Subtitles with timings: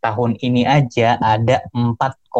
[0.00, 2.32] tahun ini aja ada 4,5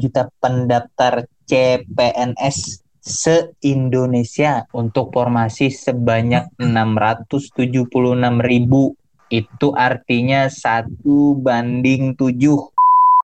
[0.00, 7.88] juta pendaftar CPNS se-Indonesia untuk formasi sebanyak 676
[8.44, 8.92] ribu.
[9.28, 12.60] Itu artinya satu banding tujuh.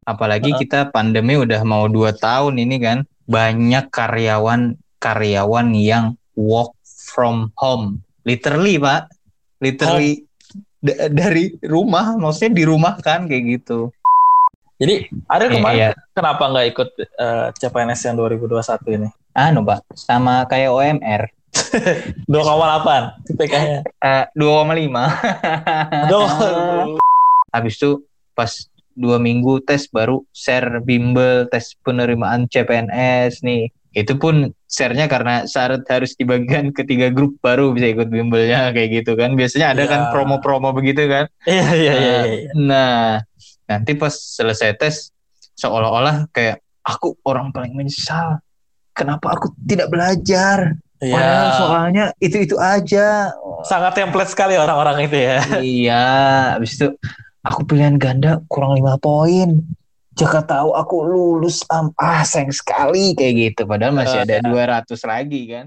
[0.05, 2.98] Apalagi kita pandemi udah mau dua tahun ini kan.
[3.25, 8.05] Banyak karyawan-karyawan yang work from home.
[8.25, 9.09] Literally, Pak.
[9.64, 10.29] Literally
[11.09, 13.89] dari rumah, maksudnya di rumah kan kayak gitu.
[14.77, 16.13] Jadi, ada kemarin iya, iya.
[16.13, 19.08] kenapa nggak ikut uh, CPNS yang 2021 ini?
[19.35, 21.22] anu pak sama kayak OMR
[22.31, 24.94] 2,8 IPK-nya uh, 2,5
[27.55, 27.91] habis itu
[28.35, 28.50] pas
[28.94, 35.86] dua minggu tes baru share bimbel tes penerimaan CPNS nih itu pun share-nya karena syarat
[35.86, 39.91] harus dibagikan ke tiga grup baru bisa ikut bimbelnya kayak gitu kan biasanya ada ya.
[39.91, 42.50] kan promo-promo begitu kan iya iya iya, nah, iya.
[42.58, 42.98] nah
[43.70, 45.14] nanti pas selesai tes
[45.55, 48.42] seolah-olah kayak aku orang paling menyesal
[48.94, 50.78] kenapa aku tidak belajar?
[51.02, 51.52] Ya.
[51.60, 53.28] soalnya itu-itu aja.
[53.66, 55.36] Sangat template sekali orang-orang itu ya.
[55.60, 56.06] iya,
[56.56, 56.97] habis itu
[57.44, 59.60] aku pilihan ganda kurang lima poin.
[60.14, 63.62] Jika tahu aku lulus, um, ah sayang sekali kayak gitu.
[63.66, 65.66] Padahal masih ada 200 lagi kan.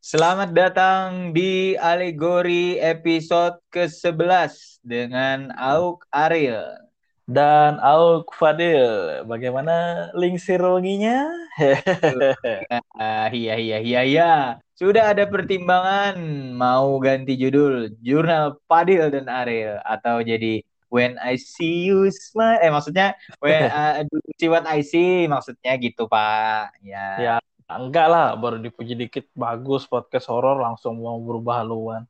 [0.00, 6.89] Selamat datang di Alegori episode ke-11 dengan Auk Ariel
[7.30, 9.22] dan Auk Fadil.
[9.30, 11.30] Bagaimana link sirologinya?
[12.98, 14.32] ah, iya iya iya iya.
[14.74, 16.18] Sudah ada pertimbangan
[16.58, 22.58] mau ganti judul Jurnal Fadil dan Ariel atau jadi When I See You Smile.
[22.66, 24.02] Eh maksudnya When uh,
[24.42, 26.82] See What I See maksudnya gitu Pak.
[26.82, 27.06] Ya.
[27.22, 27.34] Ya
[27.70, 32.02] enggak lah baru dipuji dikit bagus podcast horor langsung mau berubah haluan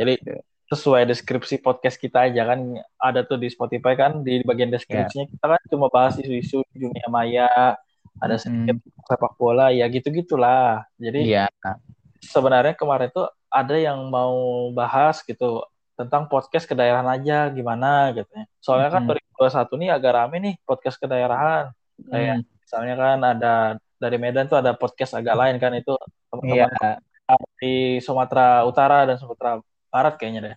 [0.00, 0.14] jadi
[0.72, 5.32] sesuai deskripsi podcast kita aja kan ada tuh di Spotify kan di bagian deskripsinya yeah.
[5.36, 7.76] kita kan cuma bahas isu-isu dunia maya
[8.16, 9.04] ada sedikit hmm.
[9.04, 11.76] sepak bola ya gitu gitulah jadi yeah.
[12.24, 18.48] sebenarnya kemarin tuh ada yang mau bahas gitu tentang podcast kedaerahan aja gimana gitu ya
[18.64, 19.12] soalnya kan hmm.
[19.12, 21.68] kan 2021 nih agak rame nih podcast kedaerahan
[22.08, 22.48] kayak hmm.
[22.64, 23.54] misalnya kan ada
[24.00, 25.92] dari Medan tuh ada podcast agak lain kan itu
[26.32, 26.96] teman-teman yeah.
[27.60, 29.60] di Sumatera Utara dan Sumatera
[29.92, 30.56] Barat kayaknya deh.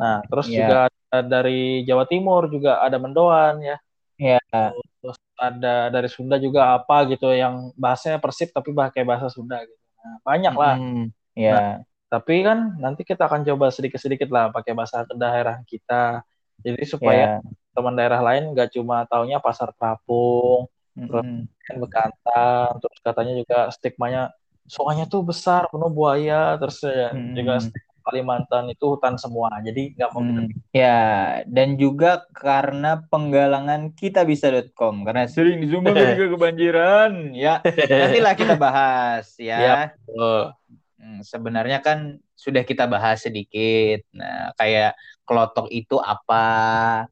[0.00, 0.56] Nah, terus yeah.
[0.56, 0.80] juga
[1.28, 3.76] dari Jawa Timur juga ada Mendoan ya.
[4.16, 4.40] Iya.
[4.40, 4.70] Yeah.
[5.00, 9.76] Terus ada dari Sunda juga apa gitu yang bahasanya Persib tapi pakai bahasa Sunda gitu.
[10.00, 10.74] Nah, banyak lah.
[10.80, 11.52] Mm, yeah.
[11.52, 11.74] Nah,
[12.08, 16.24] tapi kan nanti kita akan coba sedikit-sedikit lah pakai bahasa daerah kita.
[16.64, 17.76] Jadi supaya yeah.
[17.76, 20.68] teman daerah lain nggak cuma taunya pasar terapung,
[21.06, 21.78] terus mm-hmm.
[21.80, 24.22] bekantan terus katanya juga stigmanya
[24.66, 27.34] soalnya tuh besar penuh buaya terus mm-hmm.
[27.34, 27.54] juga
[28.02, 30.48] Kalimantan itu hutan semua jadi nggak mau hmm.
[30.74, 30.98] ya
[31.46, 39.36] dan juga karena penggalangan kita bisa.com karena sering disumbang juga kebanjiran ya nantilah kita bahas
[39.36, 39.78] ya, ya
[40.16, 40.50] oh.
[40.98, 44.96] hmm, sebenarnya kan sudah kita bahas sedikit nah kayak
[45.28, 47.06] kelotok itu apa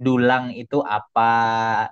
[0.00, 1.32] dulang itu apa.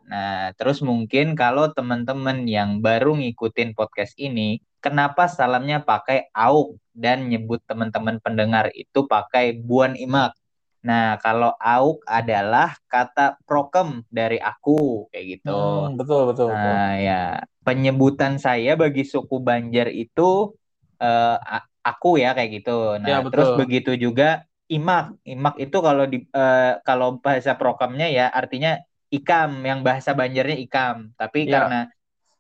[0.09, 7.31] Nah, terus mungkin kalau teman-teman yang baru ngikutin podcast ini, kenapa salamnya pakai auk dan
[7.31, 10.35] nyebut teman-teman pendengar itu pakai buan imak.
[10.79, 15.59] Nah, kalau auk adalah kata prokem dari aku kayak gitu.
[15.59, 17.07] Hmm, betul, betul, nah, betul.
[17.07, 17.23] ya.
[17.67, 20.55] Penyebutan saya bagi suku Banjar itu
[21.03, 21.37] uh,
[21.83, 22.97] aku ya kayak gitu.
[23.03, 28.29] Nah, ya, terus begitu juga imak imak itu kalau di uh, kalau bahasa prokamnya ya
[28.29, 28.77] artinya
[29.09, 31.53] ikam yang bahasa Banjarnya ikam tapi ya.
[31.57, 31.81] karena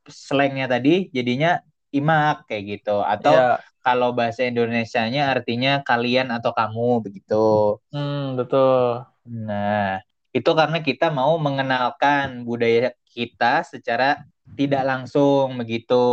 [0.08, 1.60] slangnya tadi jadinya
[1.94, 3.62] imak kayak gitu atau ya.
[3.80, 10.00] kalau bahasa Indonesianya artinya kalian atau kamu begitu hmm, betul nah
[10.32, 14.20] itu karena kita mau mengenalkan budaya kita secara
[14.56, 16.04] tidak langsung begitu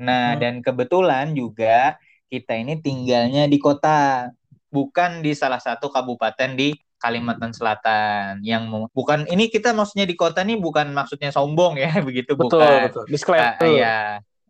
[0.00, 0.40] nah hmm.
[0.40, 2.00] dan kebetulan juga
[2.32, 4.32] kita ini tinggalnya di kota
[4.72, 10.46] bukan di salah satu kabupaten di Kalimantan Selatan yang bukan ini kita maksudnya di kota
[10.46, 13.04] nih bukan maksudnya sombong ya begitu betul, bukan betul.
[13.10, 13.58] Disclaimer.
[13.58, 13.98] Uh, iya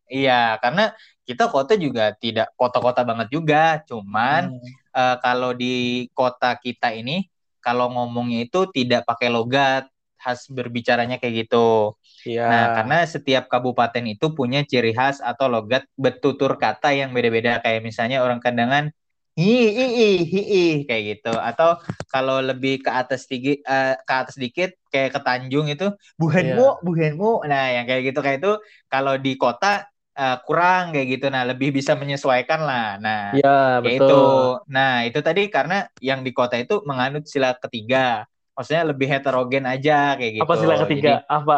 [0.09, 4.71] iya karena kita kota juga tidak kota-kota banget juga cuman hmm.
[4.95, 7.29] uh, kalau di kota kita ini
[7.63, 9.87] kalau ngomongnya itu tidak pakai logat
[10.23, 11.99] khas berbicaranya kayak gitu.
[12.23, 12.47] Iya.
[12.47, 17.59] Nah, karena setiap kabupaten itu punya ciri khas atau logat bertutur kata yang beda-beda.
[17.59, 18.95] Kayak misalnya orang Kandangan
[19.33, 19.87] hi hi
[20.29, 21.81] hi hi kayak gitu atau
[22.13, 25.89] kalau lebih ke atas dikit uh, ke atas dikit kayak ke Tanjung itu
[26.21, 26.85] buhenmu yeah.
[26.85, 28.53] buhenmu nah yang kayak gitu kayak itu
[28.93, 31.27] kalau di kota uh, kurang kayak gitu.
[31.29, 33.01] Nah lebih bisa menyesuaikan lah.
[33.01, 33.97] Nah ya, betul.
[33.97, 34.23] itu
[34.69, 38.29] nah itu tadi karena yang di kota itu menganut sila ketiga.
[38.53, 40.45] Maksudnya lebih heterogen aja kayak gitu.
[40.45, 41.13] apa sila ketiga?
[41.25, 41.57] Jadi, apa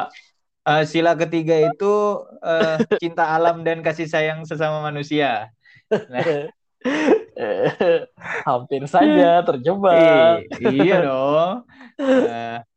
[0.64, 1.94] uh, sila ketiga itu
[2.42, 5.50] uh, cinta alam dan kasih sayang sesama manusia.
[5.90, 6.50] Nah.
[8.46, 10.46] Hampir saja terjebak.
[10.62, 11.66] iya dong.
[11.98, 12.60] Uh,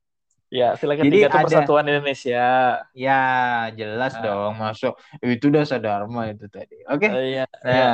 [0.47, 2.47] ya, silakan ketiga itu Persatuan Indonesia.
[2.91, 3.21] Ya,
[3.75, 4.23] jelas uh.
[4.23, 4.53] dong.
[4.59, 6.77] Masuk itu udah sadharma itu tadi.
[6.87, 7.07] Oke.
[7.07, 7.09] Okay?
[7.11, 7.89] Uh, iya, nah, iya.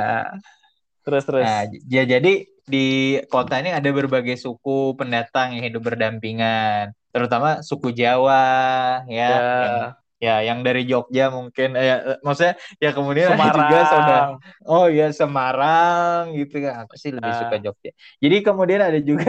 [1.04, 1.44] Terus terus.
[1.44, 2.34] Nah, ya, jadi
[2.64, 9.30] di kota ini ada berbagai suku pendatang yang hidup berdampingan, terutama suku Jawa ya, ya.
[9.36, 9.78] yang
[10.24, 11.76] ya yang dari Jogja mungkin.
[11.76, 13.56] Eh, ya, maksudnya ya kemudian Semarang.
[13.60, 14.24] juga saudara
[14.72, 16.88] oh ya Semarang gitu kan.
[16.88, 17.40] Aku sih lebih uh.
[17.44, 17.92] suka Jogja.
[18.24, 19.28] Jadi kemudian ada juga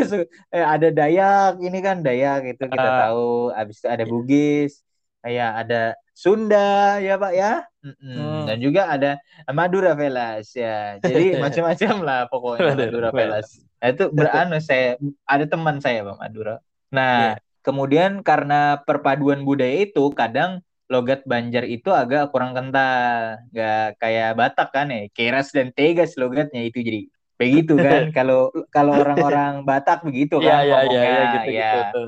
[0.54, 2.98] eh, ada Dayak ini kan Dayak itu kita uh.
[3.10, 3.32] tahu.
[3.50, 4.84] Habis itu ada Bugis
[5.24, 7.64] ya ada Sunda ya Pak ya?
[7.84, 8.48] Hmm.
[8.48, 9.20] dan juga ada
[9.52, 10.96] Madura Velas ya.
[11.00, 13.60] Jadi macam-macam lah pokoknya Madura Velas.
[13.80, 14.96] Nah, itu beranu saya
[15.28, 16.56] ada teman saya Pak Madura.
[16.94, 17.36] Nah yeah.
[17.60, 20.64] kemudian karena perpaduan budaya itu kadang
[20.94, 26.62] logat Banjar itu agak kurang kental, nggak kayak Batak kan ya, keras dan tegas logatnya
[26.62, 26.78] itu.
[26.78, 27.00] Jadi
[27.34, 28.14] begitu kan.
[28.14, 31.02] Kalau kalau orang-orang Batak begitu iya, kan ya, ngomongnya.
[31.02, 31.72] ya, ya, gitu, ya.
[31.90, 32.00] Gitu,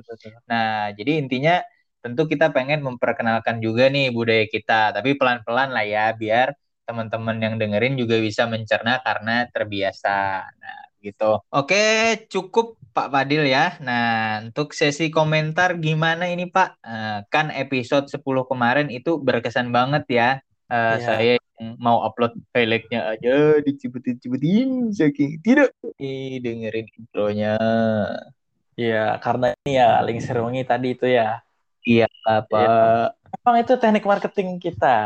[0.46, 1.54] Nah jadi intinya
[1.98, 6.54] tentu kita pengen memperkenalkan juga nih budaya kita, tapi pelan-pelan lah ya biar
[6.86, 10.46] teman-teman yang dengerin juga bisa mencerna karena terbiasa.
[10.46, 11.38] Nah gitu.
[11.54, 13.78] Oke, cukup Pak Fadil ya.
[13.84, 16.80] Nah, untuk sesi komentar gimana ini Pak?
[16.82, 20.30] Uh, kan episode 10 kemarin itu berkesan banget ya.
[20.66, 21.04] Uh, yeah.
[21.04, 21.34] Saya
[21.78, 27.56] mau upload highlightnya aja dicibet-cibetin saking tidak Ih, dengerin intronya.
[28.76, 31.40] Iya, karena ini ya Ling Serwangi tadi itu ya.
[31.86, 32.58] Iya, apa?
[32.58, 32.74] Ya.
[33.42, 34.96] Emang itu teknik marketing kita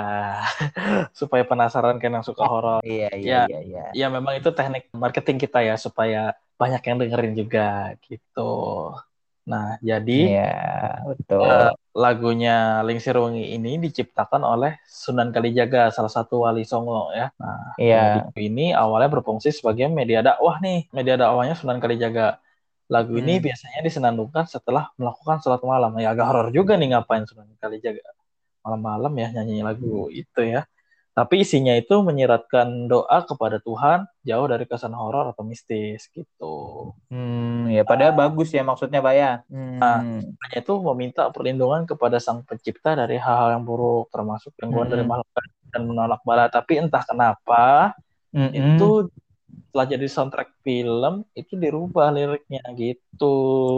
[1.20, 2.80] supaya penasaran kan yang suka horor.
[2.80, 3.84] Iya, iya, ya, iya, iya.
[3.92, 8.52] Ya memang itu teknik marketing kita ya supaya banyak yang dengerin juga gitu.
[9.44, 10.56] Nah, jadi Iya,
[11.04, 11.42] betul.
[11.42, 17.34] Uh, lagunya Ling Sirwangi ini diciptakan oleh Sunan Kalijaga, salah satu wali Songo ya.
[17.40, 18.30] Nah, iya.
[18.38, 20.86] ini awalnya berfungsi sebagai media dakwah nih.
[20.96, 22.40] Media dakwahnya Sunan Kalijaga.
[22.90, 23.22] Lagu hmm.
[23.22, 25.94] ini biasanya disenandungkan setelah melakukan sholat malam.
[26.02, 28.02] Ya agak horor juga nih ngapain Sunan Kalijaga
[28.60, 30.66] malam-malam ya nyanyi lagu itu ya.
[31.10, 36.54] Tapi isinya itu menyiratkan doa kepada Tuhan jauh dari kesan horor atau mistis gitu.
[37.10, 39.32] Hmm, ya padahal nah, bagus ya maksudnya Pak ya.
[39.50, 40.38] Nah, hmm.
[40.38, 44.94] Nah, itu meminta perlindungan kepada Sang Pencipta dari hal-hal yang buruk termasuk gangguan hmm.
[44.96, 45.28] dari makhluk
[45.74, 46.46] dan menolak bala.
[46.46, 47.92] Tapi entah kenapa
[48.30, 48.50] hmm.
[48.54, 49.10] itu
[49.70, 53.36] setelah jadi soundtrack film itu dirubah liriknya gitu.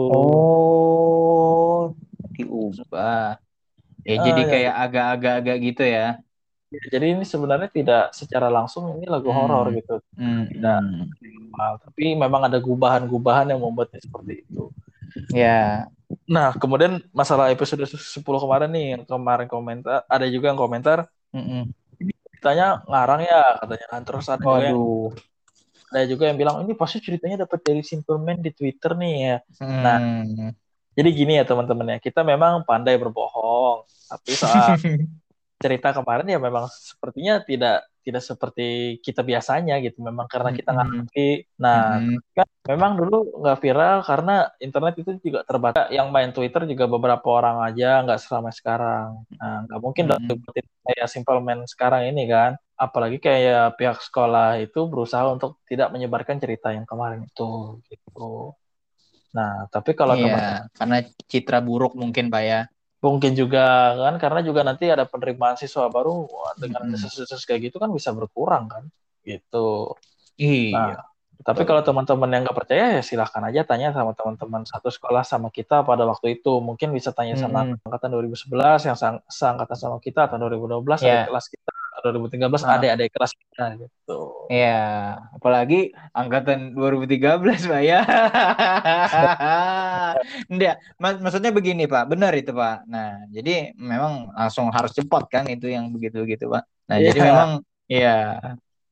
[0.09, 1.93] Oh,
[2.33, 3.37] diubah.
[4.03, 4.49] Ya uh, jadi ya.
[4.49, 6.17] kayak agak-agak-agak gitu ya.
[6.73, 6.81] ya.
[6.89, 9.37] Jadi ini sebenarnya tidak secara langsung ini lagu hmm.
[9.37, 10.01] horor gitu.
[10.17, 10.49] Hmm.
[10.49, 11.77] Tidak hmm.
[11.85, 14.73] tapi memang ada gubahan-gubahan yang membuatnya seperti itu.
[15.29, 15.85] Ya.
[16.25, 21.41] Nah, kemudian masalah episode 10 kemarin nih yang kemarin komentar ada juga yang komentar mm
[21.41, 21.63] -mm.
[22.05, 24.61] ini ceritanya ngarang ya katanya kan terus ada Waduh.
[24.61, 24.77] yang
[25.93, 29.37] ada juga yang bilang ini pasti ceritanya dapat dari Simple Man di Twitter nih ya.
[29.61, 29.81] Hmm.
[29.85, 29.97] Nah,
[30.97, 34.73] jadi gini ya teman-teman ya, kita memang pandai berbohong, tapi soal
[35.63, 40.89] cerita kemarin ya memang sepertinya tidak tidak seperti kita biasanya gitu memang karena kita nggak
[40.91, 42.19] ngerti nah mm-hmm.
[42.35, 47.23] kan memang dulu nggak viral karena internet itu juga terbatas yang main Twitter juga beberapa
[47.31, 50.83] orang aja nggak selama sekarang nah nggak mungkin mm-hmm.
[50.83, 56.35] kayak simple man sekarang ini kan apalagi kayak pihak sekolah itu berusaha untuk tidak menyebarkan
[56.43, 58.51] cerita yang kemarin itu gitu.
[59.31, 60.99] Nah tapi kalau iya, karena
[61.31, 62.61] citra buruk mungkin pak ya.
[63.03, 67.91] Mungkin juga kan karena juga nanti ada penerimaan siswa baru dengan desas-desus kayak gitu kan
[67.91, 68.83] bisa berkurang kan
[69.23, 69.95] gitu.
[70.39, 70.71] Iya.
[70.75, 71.03] Nah,
[71.43, 75.51] tapi kalau teman-teman yang nggak percaya ya silahkan aja tanya sama teman-teman satu sekolah sama
[75.51, 76.63] kita pada waktu itu.
[76.63, 77.83] Mungkin bisa tanya sama hmm.
[77.83, 78.95] angkatan 2011 yang
[79.27, 81.27] seangkatan sama kita atau 2012 yeah.
[81.27, 81.72] kelas kita
[82.03, 82.75] 2013 nah.
[82.75, 84.19] ada ada kelas kita gitu.
[84.51, 87.99] Iya, apalagi angkatan 2013 Pak ya.
[90.51, 92.83] Enggak, mak maksudnya begini Pak, benar itu Pak.
[92.91, 96.63] Nah, jadi memang langsung harus cepat kan itu yang begitu-begitu Pak.
[96.91, 97.07] Nah, yeah.
[97.07, 97.49] jadi memang
[97.87, 98.17] ya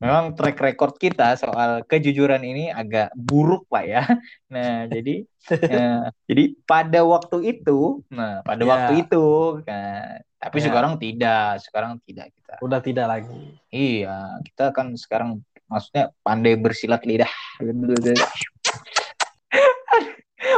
[0.02, 4.02] memang track record kita soal kejujuran ini agak buruk pak ya.
[4.50, 5.22] Nah jadi
[5.78, 8.70] eh, jadi pada waktu itu, nah pada yeah.
[8.74, 9.26] waktu itu,
[9.62, 10.66] kan, tapi yeah.
[10.66, 12.54] sekarang tidak, sekarang tidak kita.
[12.58, 13.54] Udah tidak lagi.
[13.70, 15.38] Iya, kita kan sekarang
[15.70, 17.30] maksudnya pandai bersilat lidah.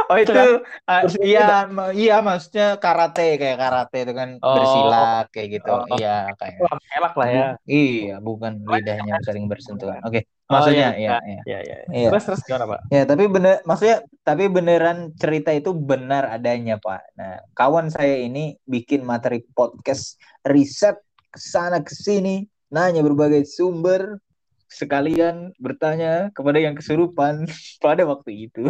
[0.05, 5.71] Oh itu uh, iya iya maksudnya karate kayak karate itu kan oh, bersilat kayak gitu.
[5.71, 6.61] Oh, iya kayak.
[6.93, 7.47] Elak lah ya.
[7.65, 10.01] Iya, bukan lidahnya saling bersentuhan.
[10.05, 10.21] Oke.
[10.21, 10.23] Okay.
[10.45, 11.59] Maksudnya oh, iya, iya, iya.
[11.65, 12.09] Iya, iya.
[12.13, 12.79] Terus terus gimana, Pak?
[12.93, 17.01] Ya, tapi bener maksudnya tapi beneran cerita itu benar adanya, Pak.
[17.17, 21.01] Nah, kawan saya ini bikin materi podcast riset
[21.33, 24.21] ke sana ke sini, nanya berbagai sumber
[24.69, 27.49] sekalian bertanya kepada yang kesurupan
[27.85, 28.69] pada waktu itu.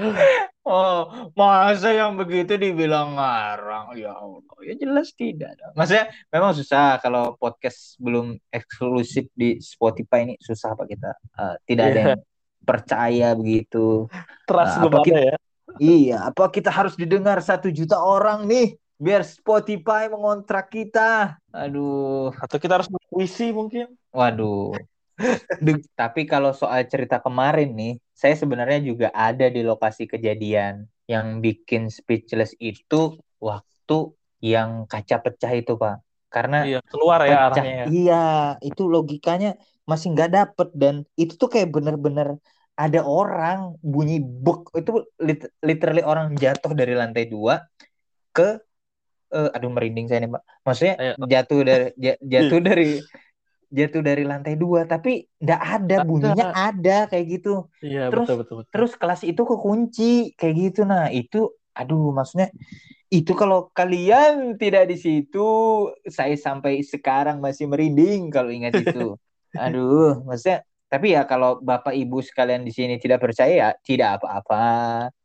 [0.66, 3.94] oh, masa yang begitu dibilang ngarang?
[3.98, 5.58] Ya Allah, ya jelas tidak.
[5.74, 11.10] Maksudnya memang susah kalau podcast belum eksklusif di Spotify ini susah Pak kita.
[11.36, 11.92] Uh, tidak yeah.
[11.92, 12.22] ada yang
[12.62, 14.06] percaya begitu.
[14.46, 15.36] Trust uh, apa kita, ya.
[15.80, 18.76] Iya, apa kita harus didengar satu juta orang nih?
[19.02, 21.34] biar Spotify mengontrak kita.
[21.50, 22.30] Aduh.
[22.38, 23.90] Atau kita harus puisi mungkin.
[24.14, 24.78] Waduh.
[26.00, 30.86] Tapi kalau soal cerita kemarin nih, saya sebenarnya juga ada di lokasi kejadian.
[31.06, 33.98] Yang bikin speechless itu waktu
[34.42, 35.96] yang kaca pecah itu, Pak.
[36.32, 37.74] Karena iya, keluar ya pecah, arahnya.
[37.74, 37.86] Ya.
[37.90, 38.26] Iya,
[38.64, 42.38] itu logikanya masih nggak dapet dan itu tuh kayak bener-bener
[42.78, 45.04] ada orang bunyi buk itu
[45.60, 47.60] literally orang jatuh dari lantai dua
[48.32, 48.56] ke
[49.34, 51.14] uh, aduh merinding saya nih pak maksudnya Ayo.
[51.28, 51.86] jatuh dari
[52.22, 52.90] jatuh dari
[53.72, 56.98] jatuh dari lantai dua tapi nggak ada bunyinya ada.
[57.08, 57.72] kayak gitu.
[57.80, 58.70] Iya, terus betul, betul, betul.
[58.70, 60.80] terus kelas itu kekunci kayak gitu.
[60.84, 62.52] Nah itu aduh maksudnya
[63.08, 65.48] itu kalau kalian tidak di situ
[66.04, 69.16] saya sampai sekarang masih merinding kalau ingat itu.
[69.64, 74.64] Aduh maksudnya tapi ya kalau bapak ibu sekalian di sini tidak percaya ya tidak apa-apa.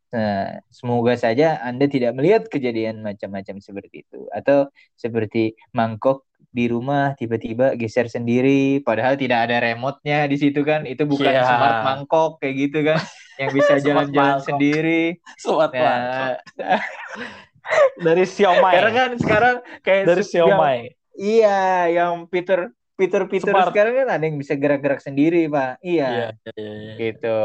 [0.08, 4.28] Nah, semoga saja Anda tidak melihat kejadian macam-macam seperti itu.
[4.32, 10.88] Atau seperti mangkok di rumah tiba-tiba geser sendiri padahal tidak ada remote-nya di situ kan.
[10.88, 11.46] Itu bukan yeah.
[11.46, 13.00] smart mangkok kayak gitu kan
[13.38, 15.20] yang bisa jalan-jalan sendiri.
[15.38, 16.40] Smart nah,
[18.06, 20.76] dari Xiaomi karena kan sekarang kayak dari Xiaomi
[21.20, 23.70] iya yang Peter Peter Peter smart.
[23.70, 25.78] sekarang kan ada yang bisa gerak-gerak sendiri pak.
[25.86, 26.34] Iya.
[26.34, 26.96] Yeah, yeah, yeah.
[26.98, 27.40] gitu.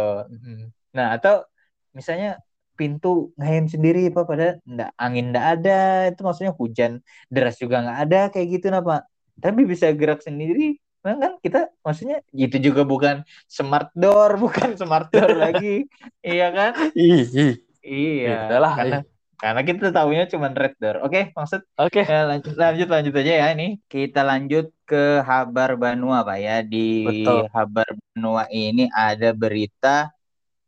[0.97, 1.45] Nah atau
[1.93, 2.41] misalnya
[2.83, 4.27] pintu ngayem sendiri pak.
[4.27, 6.11] Pada ndak angin ndak ada.
[6.11, 6.99] Itu maksudnya hujan
[7.31, 9.07] deras juga nggak ada kayak gitu nah pak.
[9.39, 15.15] Tapi bisa gerak sendiri nah, kan kita maksudnya itu juga bukan smart door bukan smart
[15.15, 15.87] door lagi.
[16.23, 16.73] Iya kan?
[16.99, 17.47] Iya
[17.83, 18.37] iya.
[18.59, 18.99] Lah karena
[19.43, 21.03] karena kita tahunya cuma red door.
[21.03, 21.67] Oke maksud?
[21.75, 22.07] Oke.
[22.07, 22.07] Okay.
[22.07, 23.83] ya, lanjut lanjut lanjut aja ya ini.
[23.91, 26.63] Kita lanjut ke Habar Banua pak ya.
[26.63, 27.51] Di Betul.
[27.51, 30.15] Habar Banua ini ada berita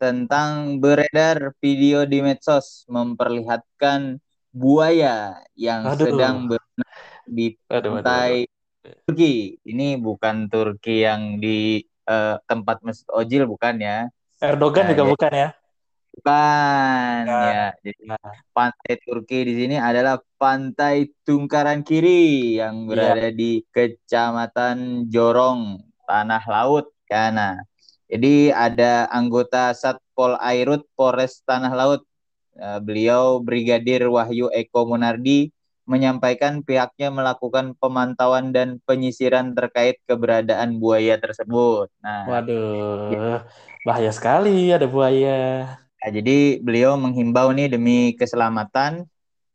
[0.05, 4.21] tentang beredar video di medsos memperlihatkan
[4.53, 6.13] buaya yang aduh.
[6.13, 8.45] sedang berenang di pantai
[8.85, 9.57] Turki.
[9.65, 14.13] Ini bukan Turki yang di uh, tempat Mesut Ojil bukan ya?
[14.45, 15.11] Erdogan nah, juga ya.
[15.17, 15.49] bukan ya?
[16.15, 17.41] Bukan ya.
[17.49, 17.67] ya.
[17.81, 18.19] Jadi ya.
[18.53, 23.35] pantai Turki di sini adalah pantai Tungkaran Kiri yang berada ya.
[23.35, 27.65] di Kecamatan Jorong, Tanah Laut, Kana.
[28.15, 32.07] Jadi ada anggota Satpol Airut Polres Tanah Laut.
[32.55, 35.51] Uh, beliau Brigadir Wahyu Eko Munardi
[35.85, 41.91] menyampaikan pihaknya melakukan pemantauan dan penyisiran terkait keberadaan buaya tersebut.
[41.99, 43.43] Nah, waduh,
[43.83, 45.75] bahaya sekali ada buaya.
[45.75, 49.11] Nah, jadi beliau menghimbau nih demi keselamatan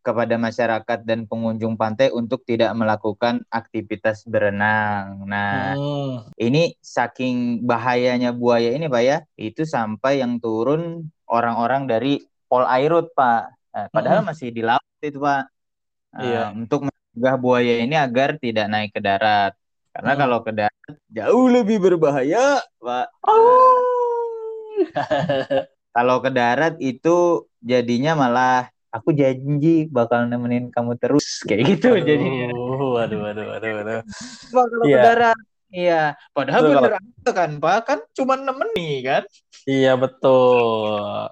[0.10, 5.22] kepada masyarakat dan pengunjung pantai untuk tidak melakukan aktivitas berenang.
[5.30, 6.34] Nah, hmm.
[6.42, 13.14] ini saking bahayanya buaya ini, Pak ya, itu sampai yang turun orang-orang dari Pol Airut,
[13.14, 13.54] Pak.
[13.70, 14.30] Nah, padahal hmm.
[14.34, 15.44] masih di laut itu, Pak.
[16.18, 16.44] Nah, iya.
[16.58, 19.54] Untuk mencegah buaya ini agar tidak naik ke darat.
[19.94, 20.22] Karena hmm.
[20.26, 23.08] kalau ke darat jauh lebih berbahaya, Pak.
[23.30, 23.78] Oh.
[25.96, 32.06] kalau ke darat itu jadinya malah aku janji bakal nemenin kamu terus kayak gitu aduh,
[32.06, 32.48] jadinya.
[32.54, 34.02] Waduh, waduh, waduh, waduh.
[34.50, 35.02] Kalau yeah.
[35.02, 35.32] udara,
[35.70, 36.04] iya.
[36.34, 37.34] Padahal betul, bener kalau...
[37.38, 39.24] kan, Pak, kan cuma nemeni kan?
[39.70, 41.30] Iya betul.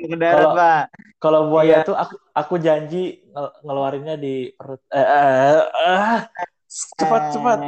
[0.00, 0.84] Udara, Pak.
[1.20, 1.86] Kalau buaya iya.
[1.86, 4.80] tuh aku aku janji ngel ngeluarinnya di perut.
[4.88, 6.20] Eh, eh, eh,
[6.70, 7.58] cepat, cepat.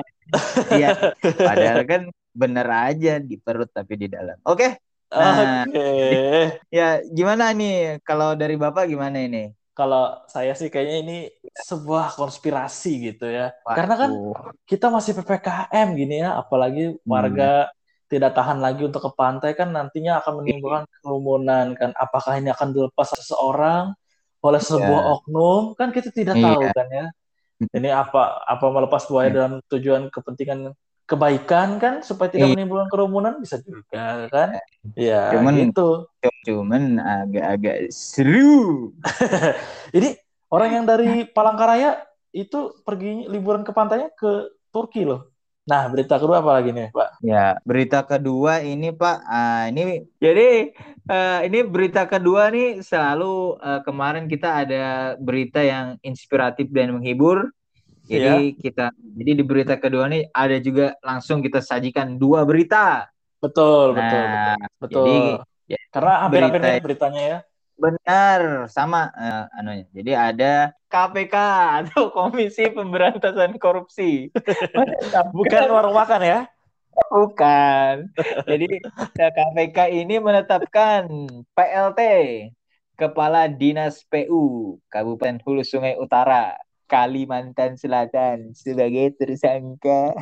[0.72, 0.88] Iya.
[1.50, 4.38] Padahal kan bener aja di perut tapi di dalam.
[4.48, 4.91] Oke.
[5.12, 5.20] Okay.
[5.20, 5.76] Nah, Oke.
[5.76, 6.40] Okay.
[6.78, 9.52] Ya, gimana nih kalau dari Bapak gimana ini?
[9.72, 11.18] Kalau saya sih kayaknya ini
[11.52, 13.52] sebuah konspirasi gitu ya.
[13.64, 13.76] Waduh.
[13.76, 14.10] Karena kan
[14.68, 17.72] kita masih PPKM gini ya, apalagi warga hmm.
[18.08, 21.96] tidak tahan lagi untuk ke pantai kan nantinya akan menimbulkan kerumunan kan.
[21.96, 23.96] Apakah ini akan dilepas seseorang
[24.44, 25.14] oleh sebuah yeah.
[25.16, 25.62] oknum?
[25.76, 26.44] Kan kita tidak yeah.
[26.52, 27.06] tahu kan ya.
[27.62, 29.36] Ini apa apa melepas buaya yeah.
[29.40, 30.72] dalam tujuan kepentingan
[31.12, 32.54] kebaikan kan supaya tidak iya.
[32.56, 34.56] menimbulkan kerumunan bisa juga kan
[34.96, 36.08] ya cuman itu
[36.48, 38.96] cuman agak-agak seru
[39.96, 40.16] ini
[40.48, 42.00] orang yang dari Palangkaraya
[42.32, 47.22] itu pergi liburan ke pantainya ke Turki loh Nah, berita kedua apa lagi nih, Pak?
[47.22, 49.18] Ya, berita kedua ini, Pak.
[49.22, 49.82] Uh, ini
[50.18, 50.74] jadi
[51.06, 57.54] uh, ini berita kedua nih selalu uh, kemarin kita ada berita yang inspiratif dan menghibur.
[58.02, 58.58] Jadi ya.
[58.58, 63.06] kita jadi di berita kedua nih ada juga langsung kita sajikan dua berita.
[63.38, 64.58] Betul, nah, betul, betul.
[64.78, 65.04] Betul.
[65.06, 65.18] Jadi
[65.70, 67.38] ya, karena hampir-hampir berita, beritanya ya.
[67.78, 68.40] Benar,
[68.70, 69.86] sama uh, anunya.
[69.90, 70.52] Jadi ada
[70.86, 71.34] KPK
[71.82, 74.30] atau Komisi Pemberantasan Korupsi.
[75.38, 76.40] Bukan warung makan ya?
[77.08, 78.12] Bukan.
[78.44, 78.68] Jadi
[79.16, 81.08] KPK ini menetapkan
[81.56, 82.00] PLT
[82.94, 86.54] Kepala Dinas PU Kabupaten Hulu Sungai Utara
[86.92, 90.12] Kalimantan Selatan sebagai tersangka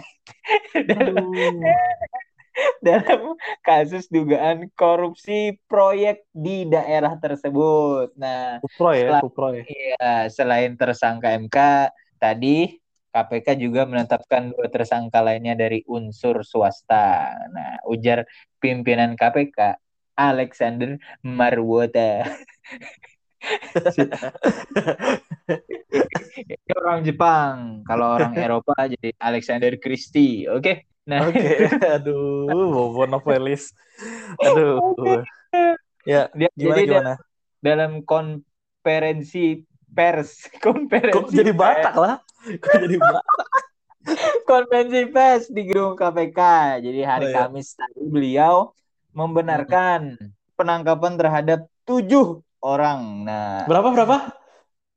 [2.87, 3.35] dalam
[3.65, 8.15] kasus dugaan korupsi proyek di daerah tersebut.
[8.15, 9.65] Nah, Kupro ya, setelah, Kupro ya.
[9.67, 11.59] Iya, selain tersangka MK
[12.21, 12.79] tadi
[13.11, 17.35] KPK juga menetapkan dua tersangka lainnya dari unsur swasta.
[17.51, 18.23] Nah, ujar
[18.63, 19.75] pimpinan KPK
[20.15, 20.95] Alexander
[21.27, 22.23] Marwota.
[26.37, 30.63] Ini orang Jepang, kalau orang Eropa jadi Alexander Christie, oke?
[30.63, 30.77] Okay?
[31.11, 31.57] Nah, oke, okay.
[31.99, 33.75] aduh, bobo novelis,
[34.39, 34.79] aduh,
[36.07, 37.13] ya, dia, gimana jadi gimana?
[37.61, 42.23] Dalam konferensi pers, konferensi Kok jadi Batak lah,
[42.63, 43.49] kok jadi Batak.
[44.49, 46.41] konferensi pers di gedung KPK.
[46.81, 47.37] Jadi hari oh, iya.
[47.47, 48.73] Kamis tadi beliau
[49.13, 50.17] membenarkan
[50.55, 53.27] penangkapan terhadap tujuh orang.
[53.27, 54.40] Nah, berapa berapa?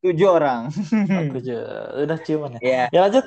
[0.03, 0.67] Tujuh orang.
[0.67, 1.63] Oh, tujuh,
[2.03, 2.61] udah ciuman ya.
[2.61, 3.25] Ya, ya lanjut.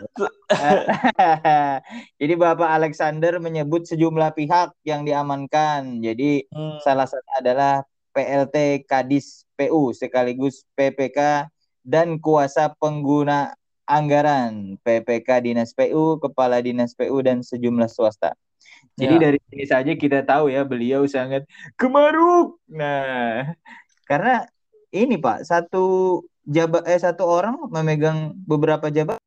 [2.21, 6.05] Jadi Bapak Alexander menyebut sejumlah pihak yang diamankan.
[6.05, 6.85] Jadi hmm.
[6.85, 7.81] salah satu adalah
[8.13, 11.49] PLT Kadis PU sekaligus PPK
[11.81, 13.57] dan kuasa pengguna
[13.89, 18.37] anggaran PPK Dinas PU, Kepala Dinas PU dan sejumlah swasta.
[18.97, 19.23] Jadi ya.
[19.29, 21.45] dari sini saja kita tahu ya beliau sangat
[21.77, 22.61] kemaruk.
[22.69, 23.57] Nah,
[24.09, 24.45] karena
[24.91, 29.19] ini Pak, satu jabat eh satu orang memegang beberapa jabat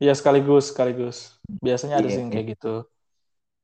[0.00, 1.36] Iya sekaligus sekaligus.
[1.60, 2.74] Biasanya ada iya, sih kayak gitu.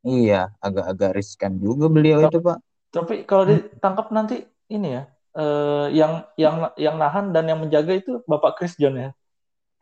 [0.05, 2.59] Iya, agak-agak riskan juga beliau tapi, itu pak.
[2.92, 8.20] Tapi kalau ditangkap nanti ini ya, eh, yang yang yang nahan dan yang menjaga itu
[8.29, 9.11] Bapak Chris John ya.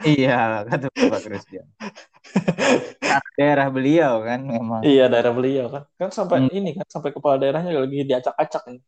[0.07, 1.67] Iya, kata Bapak Chris John.
[3.39, 4.81] daerah beliau kan memang.
[4.87, 6.55] Iya daerah beliau kan, kan sampai hmm.
[6.55, 8.81] ini kan sampai kepala daerahnya lagi diacak-acak ini.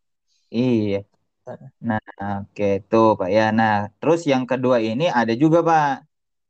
[0.55, 1.03] Iya.
[1.79, 2.03] Nah,
[2.43, 3.55] oke tuh Pak ya.
[3.55, 6.03] Nah, terus yang kedua ini ada juga Pak.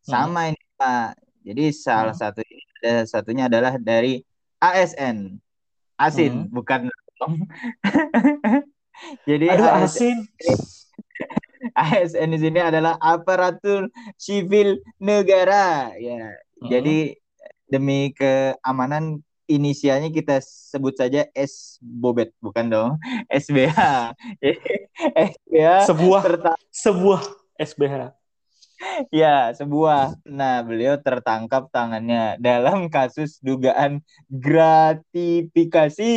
[0.06, 0.50] Sama hmm.
[0.54, 1.09] ini Pak.
[1.46, 2.22] Jadi salah hmm.
[2.22, 2.40] satu
[2.87, 4.22] ada satunya adalah dari
[4.62, 5.42] ASN.
[5.96, 6.52] Asin, hmm.
[6.52, 6.80] bukan
[9.28, 10.18] Jadi Aduh, ASN.
[11.72, 16.37] ASN di sini adalah aparatur sipil negara ya.
[16.61, 16.68] Hmm.
[16.68, 17.16] Jadi
[17.68, 22.90] demi keamanan inisialnya kita sebut saja S Bobet, bukan dong?
[23.30, 23.78] SBH.
[24.42, 26.22] SBH sebuah
[26.70, 27.22] sebuah
[27.59, 28.12] SBH.
[29.09, 30.20] Ya, sebuah.
[30.28, 36.12] Nah, beliau tertangkap tangannya dalam kasus dugaan gratifikasi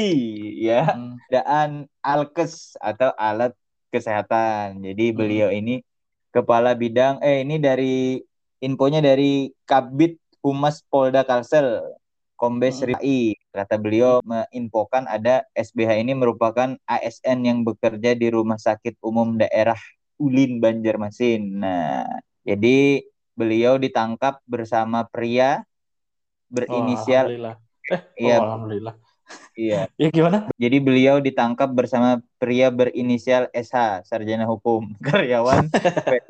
[0.60, 1.16] ya, hmm.
[1.32, 3.56] dugaan alkes atau alat
[3.96, 4.84] kesehatan.
[4.84, 5.16] Jadi hmm.
[5.16, 5.80] beliau ini
[6.36, 8.22] kepala bidang eh ini dari
[8.62, 11.99] infonya dari Kabit Humas Polda Kalsel
[12.40, 12.96] Kombes hmm.
[12.96, 13.36] Rai.
[13.52, 19.78] Kata beliau menginfokan ada SBH ini merupakan ASN yang bekerja di Rumah Sakit Umum Daerah
[20.16, 21.60] Ulin Banjarmasin.
[21.60, 22.08] Nah,
[22.48, 23.04] jadi
[23.36, 25.68] beliau ditangkap bersama pria
[26.48, 27.56] berinisial oh, alhamdulillah.
[27.90, 28.96] Eh, iya, oh, alhamdulillah.
[29.54, 29.82] Iya.
[30.00, 30.38] ya gimana?
[30.58, 36.30] Jadi beliau ditangkap bersama pria berinisial SH, sarjana hukum, karyawan PT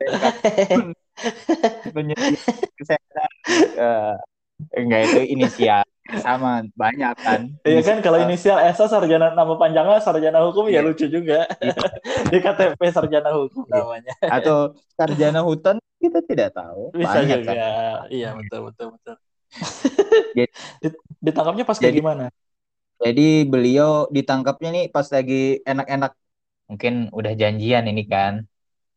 [1.95, 2.31] penyedia
[2.75, 3.31] kesehatan.
[3.75, 4.15] Uh,
[4.75, 5.83] enggak itu inisial
[6.17, 7.53] sama banyak kan.
[7.61, 10.87] Iya kan kalau inisial Esa sarjana nama panjangnya sarjana hukum ya iya.
[10.87, 11.45] lucu juga.
[11.61, 11.75] Iya.
[12.33, 13.75] di KTP sarjana hukum iya.
[13.77, 14.13] namanya.
[14.25, 16.89] Atau sarjana hutan kita tidak tahu.
[16.95, 17.51] Bisa banyak, juga.
[17.53, 18.09] kan?
[18.09, 19.15] iya betul betul betul.
[20.37, 22.25] Jadi, ditangkapnya pas kayak gimana?
[22.99, 26.11] jadi beliau ditangkapnya nih pas lagi enak-enak.
[26.67, 28.43] Mungkin udah janjian ini kan.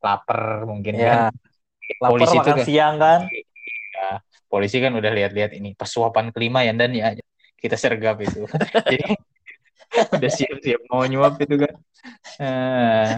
[0.03, 1.31] Lapar mungkin ya.
[1.31, 1.33] kan.
[2.03, 3.31] Lapar makan kan, siang kan.
[3.95, 4.19] Ya,
[4.53, 7.17] polisi kan udah lihat-lihat ini pesuapan kelima ya dan ya
[7.57, 8.45] kita sergap itu
[8.93, 9.17] jadi
[10.13, 11.75] udah siap-siap mau nyuap itu kan
[12.45, 13.09] uh.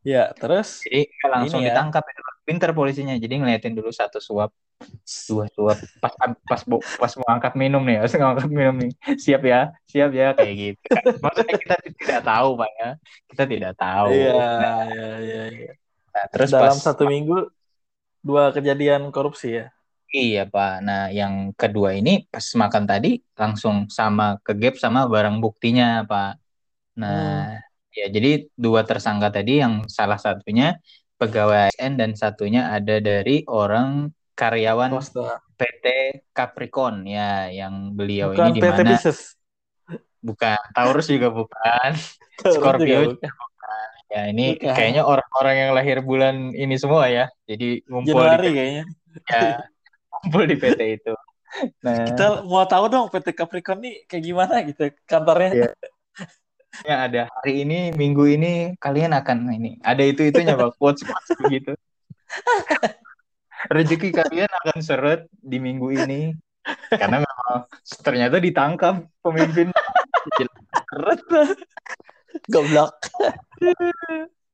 [0.00, 1.76] ya terus jadi langsung ya.
[1.76, 4.56] ditangkap itu pinter polisinya jadi ngeliatin dulu satu suap
[5.04, 6.14] suap-suap pas
[6.48, 6.62] pas
[6.96, 8.92] pas mau angkat minum nih, harus angkat minum nih.
[9.20, 10.80] Siap ya, siap ya kayak gitu.
[11.20, 12.90] Maksudnya kita tidak tahu, Pak ya.
[13.28, 14.08] Kita tidak tahu.
[14.16, 15.72] Iya, nah, iya, iya, iya.
[16.10, 17.38] Nah, terus dalam pas, satu minggu
[18.20, 19.66] dua kejadian korupsi ya.
[20.10, 20.74] Iya Pak.
[20.82, 26.32] Nah yang kedua ini pas makan tadi langsung sama ke gap sama barang buktinya Pak.
[26.98, 27.94] Nah hmm.
[27.94, 30.82] ya jadi dua tersangka tadi yang salah satunya
[31.14, 35.38] pegawai ASN dan satunya ada dari orang karyawan Costa.
[35.60, 35.86] PT
[36.32, 38.96] Capricorn ya yang beliau bukan ini di mana?
[40.20, 41.90] Bukan Taurus juga bukan.
[42.56, 43.49] Scorpio juga bukan.
[44.10, 44.74] Ya ini bukan.
[44.74, 47.30] kayaknya orang-orang yang lahir bulan ini semua ya.
[47.46, 48.84] Jadi ngumpul Januari di kayaknya.
[49.30, 49.42] Ya,
[50.10, 51.14] kumpul di PT itu.
[51.82, 55.50] Nah, kita mau tahu dong PT Capricorn nih kayak gimana gitu kantornya.
[55.50, 55.70] Ya.
[56.86, 61.74] ya ada hari ini minggu ini kalian akan ini ada itu pak quotes quotes begitu.
[63.74, 66.30] Rezeki kalian akan seret di minggu ini
[66.94, 67.66] karena memang
[68.02, 69.74] ternyata ditangkap pemimpin
[70.90, 71.20] seret
[72.52, 72.96] goblok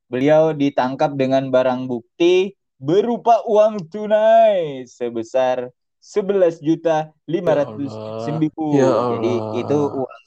[0.06, 5.72] beliau ditangkap dengan barang bukti berupa uang tunai sebesar
[6.06, 8.78] 11 juta 500 ribu.
[8.78, 9.34] Ya Jadi
[9.66, 10.20] itu uang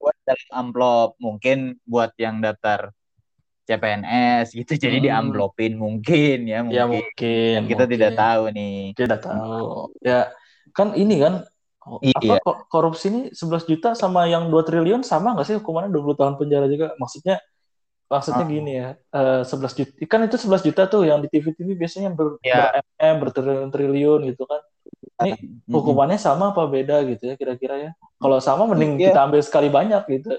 [0.00, 2.94] buat dalam amplop mungkin buat yang daftar
[3.66, 5.06] CPNS gitu jadi hmm.
[5.10, 6.78] diamplopin mungkin ya mungkin.
[6.78, 7.58] Ya mungkin.
[7.66, 7.94] kita mungkin.
[7.98, 8.78] tidak tahu nih.
[8.94, 9.90] Tidak tahu.
[10.00, 10.30] Ya
[10.70, 11.42] kan ini kan
[12.02, 12.38] iya.
[12.42, 16.34] apa korupsi ini 11 juta sama yang 2 triliun sama nggak sih hukumannya 20 tahun
[16.38, 16.92] penjara juga?
[16.98, 17.38] Maksudnya
[18.06, 18.50] maksudnya oh.
[18.50, 22.14] gini ya uh, eh, 11 juta kan itu 11 juta tuh yang di TV-TV biasanya
[22.14, 22.70] ber, yeah.
[22.94, 24.62] ber bertriliun-triliun gitu kan
[25.26, 25.34] ini
[25.66, 27.90] hukumannya sama apa beda gitu ya kira-kira ya
[28.22, 29.10] kalau sama mending yeah.
[29.10, 30.38] kita ambil sekali banyak gitu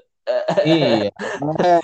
[0.64, 1.12] iya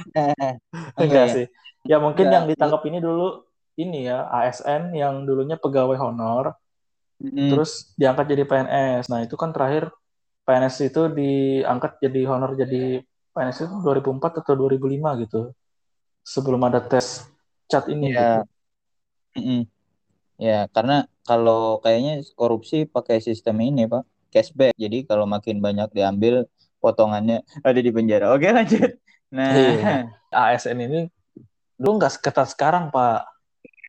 [1.03, 1.45] enggak sih
[1.83, 3.43] ya mungkin ya, yang ditangkap ini dulu
[3.75, 6.55] ini ya ASN yang dulunya pegawai honor
[7.23, 7.49] mm.
[7.55, 9.89] terus diangkat jadi PNS nah itu kan terakhir
[10.43, 12.99] PNS itu diangkat jadi honor jadi
[13.33, 15.41] PNS itu 2004 atau 2005 gitu
[16.21, 17.25] sebelum ada tes
[17.67, 18.13] chat ini ya.
[18.13, 18.23] Gitu.
[19.33, 19.61] Mm -mm.
[20.41, 24.03] Ya, karena kalau kayaknya korupsi pakai sistem ini, Pak.
[24.33, 24.73] Cashback.
[24.77, 26.49] Jadi kalau makin banyak diambil,
[26.81, 28.33] potongannya ada di penjara.
[28.33, 28.97] Oke, lanjut.
[29.33, 30.09] Nah, iya.
[30.29, 31.09] ASN ini
[31.77, 33.29] dulu nggak seketat sekarang, Pak.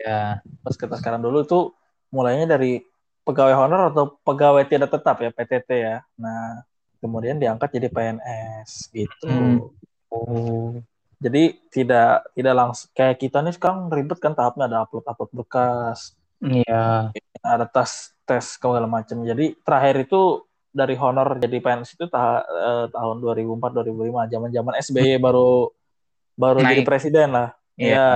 [0.05, 0.40] Ya.
[0.64, 1.77] Pas ketat sekarang dulu tuh
[2.12, 2.85] mulainya dari
[3.25, 5.97] pegawai honor atau pegawai tidak tetap ya, PTT ya.
[6.21, 6.63] Nah,
[7.01, 9.29] kemudian diangkat jadi PNS gitu.
[9.29, 9.59] Hmm.
[10.13, 10.79] Oh.
[11.21, 16.13] Jadi tidak tidak langsung kayak kita nih sekarang ribet kan tahapnya ada upload upload bekas.
[16.45, 17.17] Iya.
[17.41, 19.25] Ada tes tes segala macam.
[19.25, 25.17] Jadi terakhir itu dari honor jadi PNS itu ta eh, tahun 2004 2005 zaman-zaman SBY
[25.23, 25.73] baru
[26.37, 26.69] baru Naik.
[26.77, 27.49] jadi presiden lah.
[27.81, 27.95] Iya.
[27.95, 28.11] Ya.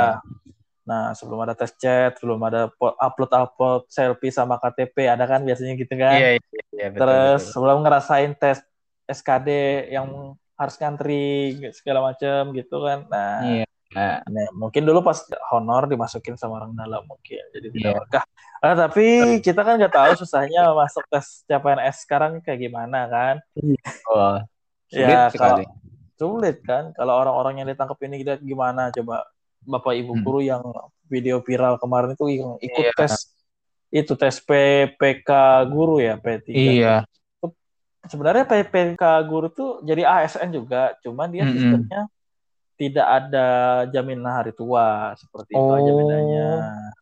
[0.89, 5.93] Nah, sebelum ada tes chat, sebelum ada upload-upload selfie sama KTP, ada kan biasanya gitu
[6.01, 6.17] kan.
[6.17, 7.53] Iya, iya, iya betul, Terus betul.
[7.53, 8.65] sebelum ngerasain tes
[9.09, 9.49] SKD
[9.93, 13.65] yang harus ngantri segala macam gitu kan nah iya.
[13.97, 14.21] Nah,
[14.53, 15.17] mungkin dulu pas
[15.49, 17.97] honor dimasukin sama orang dalam mungkin jadi tidak yeah.
[18.05, 18.25] berkah.
[18.61, 23.41] Ah, tapi kita kan nggak tahu susahnya masuk tes CPNS sekarang kayak gimana kan?
[24.13, 24.45] Oh,
[24.93, 25.65] sulit ya kalau
[26.21, 29.25] sulit kan kalau orang-orang yang ditangkap ini kita gimana coba
[29.69, 30.23] bapak ibu hmm.
[30.25, 30.65] guru yang
[31.05, 32.97] video viral kemarin itu yang ikut yeah.
[32.97, 33.37] tes
[33.93, 35.31] itu tes PPK
[35.69, 36.97] guru ya P3 iya
[38.09, 41.55] sebenarnya PPK guru tuh jadi ASN juga, cuman dia mm -hmm.
[41.61, 42.03] sistemnya
[42.79, 43.47] tidak ada
[43.91, 46.49] jaminan hari tua seperti oh, itu jaminannya.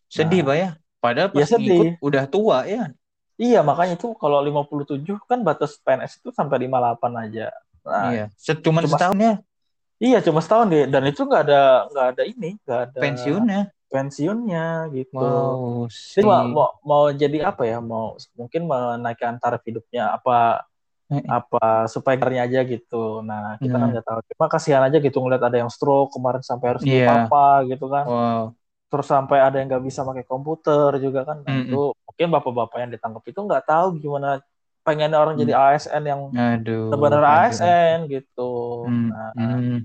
[0.09, 0.71] Sedih, nah, Pak ya.
[0.99, 1.69] Padahal pas ya sedih.
[1.69, 2.91] ikut udah tua ya.
[3.37, 7.47] Iya, makanya itu kalau 57 kan batas PNS itu sampai 58 aja.
[7.85, 8.27] Nah, iya.
[8.65, 9.35] Cuma setahun ya.
[9.97, 10.85] Iya, cuma setahun deh.
[10.89, 13.61] Dan itu nggak ada nggak ada ini, nggak ada pensiunnya.
[13.87, 15.17] Pensiunnya gitu.
[15.17, 17.81] Wow, Jadi mau, mau mau jadi apa ya?
[17.81, 20.69] Mau mungkin menaikkan tarif hidupnya apa
[21.07, 23.23] apa supaya karirnya aja gitu.
[23.23, 23.83] Nah kita kan hmm.
[23.83, 24.19] kan nggak tahu.
[24.35, 27.25] Cuma kasihan aja gitu ngeliat ada yang stroke kemarin sampai harus yeah.
[27.25, 28.05] apa gitu kan.
[28.05, 28.43] Wow.
[28.87, 31.41] Terus sampai ada yang nggak bisa pakai komputer juga kan.
[31.47, 34.41] Nah, mm itu mungkin bapak-bapak yang ditangkap itu nggak tahu gimana
[34.87, 35.63] pengen orang jadi mm.
[35.67, 36.21] ASN yang
[36.95, 38.87] sebenarnya ASN gitu.
[38.87, 39.09] Mm.
[39.11, 39.77] Nah, mm.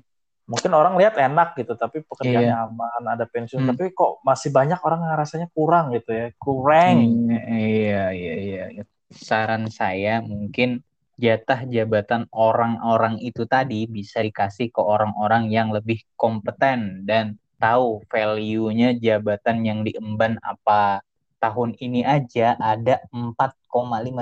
[0.46, 2.70] mungkin orang lihat enak gitu, tapi pekerjaannya yeah.
[2.70, 3.70] aman, ada pensiun, mm.
[3.74, 7.02] tapi kok masih banyak orang yang rasanya kurang gitu ya, kurang.
[7.02, 8.34] Mm, iya iya
[8.70, 8.84] iya.
[9.10, 10.86] Saran saya mungkin
[11.18, 18.98] jatah jabatan orang-orang itu tadi bisa dikasih ke orang-orang yang lebih kompeten dan tahu value-nya
[18.98, 21.06] jabatan yang diemban apa.
[21.42, 23.66] Tahun ini aja ada 4,5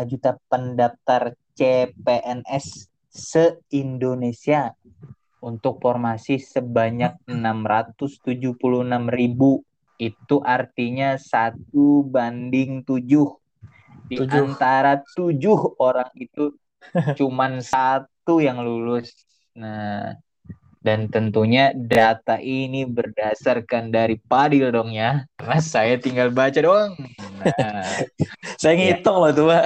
[0.08, 4.72] juta pendaftar CPNS se-Indonesia
[5.44, 8.56] untuk formasi sebanyak 676
[9.12, 9.68] ribu.
[10.00, 13.28] Itu artinya satu banding tujuh
[14.08, 14.40] di tujuh.
[14.40, 16.56] antara tujuh orang itu
[17.20, 19.12] cuman satu yang lulus.
[19.60, 20.16] Nah,
[20.80, 25.28] dan tentunya data ini berdasarkan dari Padil dong ya.
[25.36, 26.96] Karena saya tinggal baca doang.
[27.40, 27.84] Nah,
[28.62, 28.80] saya ya.
[28.80, 29.24] ngitung ya.
[29.28, 29.66] loh tuh, Pak.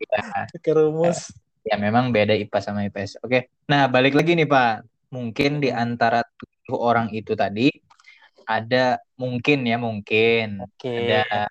[0.00, 0.24] Ya.
[0.64, 1.36] Kerumus.
[1.68, 3.20] Ya, ya, memang beda IPA sama IPS.
[3.20, 3.52] Oke.
[3.68, 4.88] Nah, balik lagi nih, Pak.
[5.12, 7.68] Mungkin di antara tujuh orang itu tadi
[8.48, 11.20] ada mungkin ya, mungkin okay.
[11.20, 11.50] ada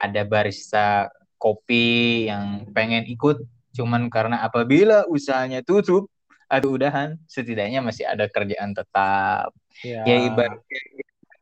[0.00, 3.44] ada barista kopi yang pengen ikut
[3.76, 6.08] cuman karena apabila usahanya tutup
[6.46, 7.18] atau udahan.
[7.26, 9.50] Setidaknya masih ada kerjaan tetap.
[9.84, 10.80] Ya, ya ibaratnya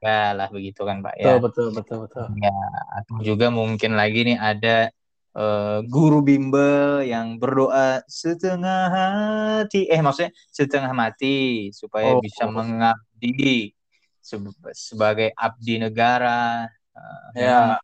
[0.04, 1.40] ya lah begitu kan pak ya.
[1.40, 2.56] Betul betul betul ya
[3.00, 4.92] atau juga mungkin lagi nih ada
[5.32, 9.88] uh, guru bimbel yang berdoa setengah hati.
[9.88, 12.20] Eh maksudnya setengah mati supaya oh.
[12.20, 13.72] bisa mengabdi
[14.20, 14.36] se
[14.76, 16.68] sebagai abdi negara.
[16.94, 17.80] Uh, ya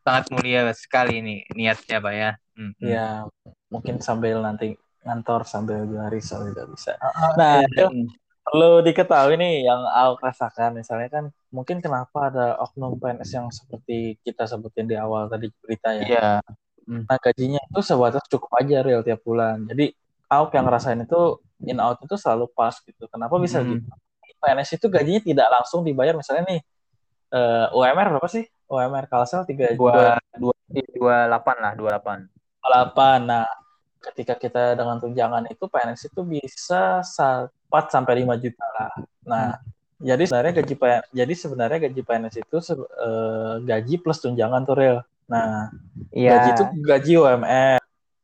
[0.00, 2.32] sangat mulia sekali ini niatnya pak ya.
[2.60, 2.76] Hmm.
[2.76, 3.24] ya
[3.72, 6.92] mungkin sambil nanti ngantor sambil risau juga bisa.
[7.00, 7.88] Uh, nah ya,
[8.44, 10.80] perlu diketahui nih yang aku rasakan.
[10.80, 15.90] Misalnya kan mungkin kenapa ada oknum PNS yang seperti kita sebutin di awal tadi berita
[15.98, 16.38] ya yeah.
[16.90, 17.06] Hmm.
[17.06, 19.62] nah gajinya itu sebatas cukup aja real tiap bulan.
[19.70, 19.94] Jadi
[20.26, 23.06] aku yang ngerasain itu in out itu selalu pas gitu.
[23.06, 23.68] Kenapa bisa hmm.
[23.78, 23.86] gitu?
[24.40, 26.16] PNS itu gajinya tidak langsung dibayar.
[26.16, 26.60] Misalnya nih
[27.36, 28.48] uh, UMR berapa sih?
[28.70, 30.18] UMR Kalsel tiga dua
[30.70, 32.18] dua delapan lah dua delapan.
[32.62, 33.18] Delapan.
[33.26, 33.46] Nah
[34.00, 38.92] ketika kita dengan tunjangan itu PNS itu bisa 4 sampai lima juta lah
[39.24, 40.04] nah hmm.
[40.04, 44.98] jadi sebenarnya gaji PNS, jadi sebenarnya gaji PNS itu uh, gaji plus tunjangan tuh real
[45.28, 45.68] nah
[46.10, 46.40] yeah.
[46.40, 47.80] gaji itu gaji UMR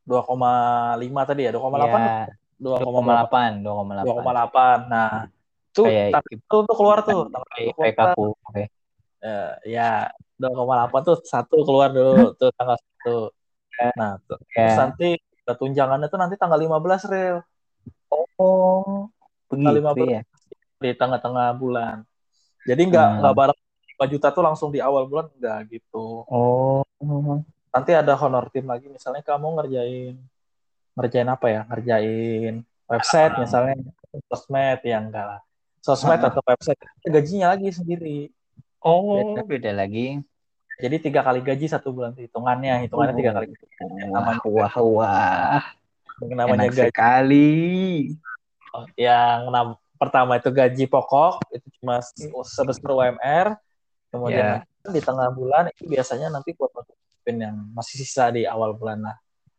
[0.09, 2.27] 2,5 tadi ya 2,8 yeah.
[2.57, 5.29] 2,8 2,8 2,8 nah
[5.77, 5.83] itu
[6.33, 7.29] itu tuh keluar tuh
[7.77, 8.67] PKP oke okay.
[9.21, 10.09] uh, ya
[10.41, 13.19] 2,8 tuh satu keluar dulu tuh tanggal satu.
[13.97, 14.41] Nah, tuh.
[14.53, 14.73] Yeah.
[14.73, 15.09] terus nanti
[15.54, 17.38] tunjangannya tuh nanti tanggal 15 real.
[18.11, 19.06] Oh,
[19.46, 20.22] begitu 15 ya.
[20.82, 22.02] Di tengah-tengah bulan.
[22.66, 23.18] Jadi nggak hmm.
[23.22, 23.61] nggak bareng
[24.02, 26.26] 5 juta tuh langsung di awal bulan enggak gitu.
[26.26, 26.82] Oh.
[27.70, 30.16] Nanti ada honor tim lagi misalnya kamu ngerjain
[30.98, 31.61] ngerjain apa ya?
[31.70, 32.54] Ngerjain
[32.90, 33.40] website ah.
[33.40, 33.76] misalnya
[34.26, 35.40] sosmed ya enggak lah.
[35.80, 36.28] Sosmed ah.
[36.28, 38.35] atau website gajinya lagi sendiri.
[38.82, 40.20] Oh, beda, beda lagi.
[40.77, 43.47] Jadi tiga kali gaji satu bulan hitungannya, hitungannya tiga kali.
[44.12, 45.62] Wah, wah, wah.
[46.21, 46.89] Namanya Enak gaji.
[46.93, 47.53] sekali.
[48.77, 49.49] Oh, yang
[49.97, 52.05] pertama itu gaji pokok itu cuma
[52.45, 53.57] sebesar UMR.
[54.12, 54.93] Kemudian yeah.
[54.93, 56.73] di tengah bulan itu biasanya nanti buat
[57.27, 59.17] yang masih sisa di awal bulan lah.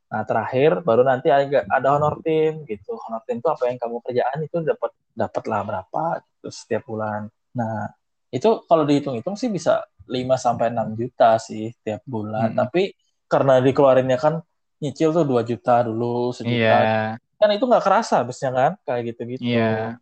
[0.07, 2.95] Nah terakhir baru nanti ada, ada honor tim gitu.
[2.95, 7.27] Honor tim itu apa yang kamu kerjaan itu dapat dapatlah berapa gitu setiap bulan.
[7.51, 7.91] Nah
[8.31, 12.55] itu kalau dihitung-hitung sih bisa 5 sampai 6 juta sih tiap bulan.
[12.55, 12.57] Hmm.
[12.65, 12.95] Tapi
[13.27, 14.39] karena dikeluarinnya kan
[14.79, 16.55] nyicil tuh 2 juta dulu, sejuta.
[16.55, 17.07] Yeah.
[17.37, 19.43] Kan itu nggak kerasa habisnya kan kayak gitu-gitu.
[19.43, 19.99] Yeah.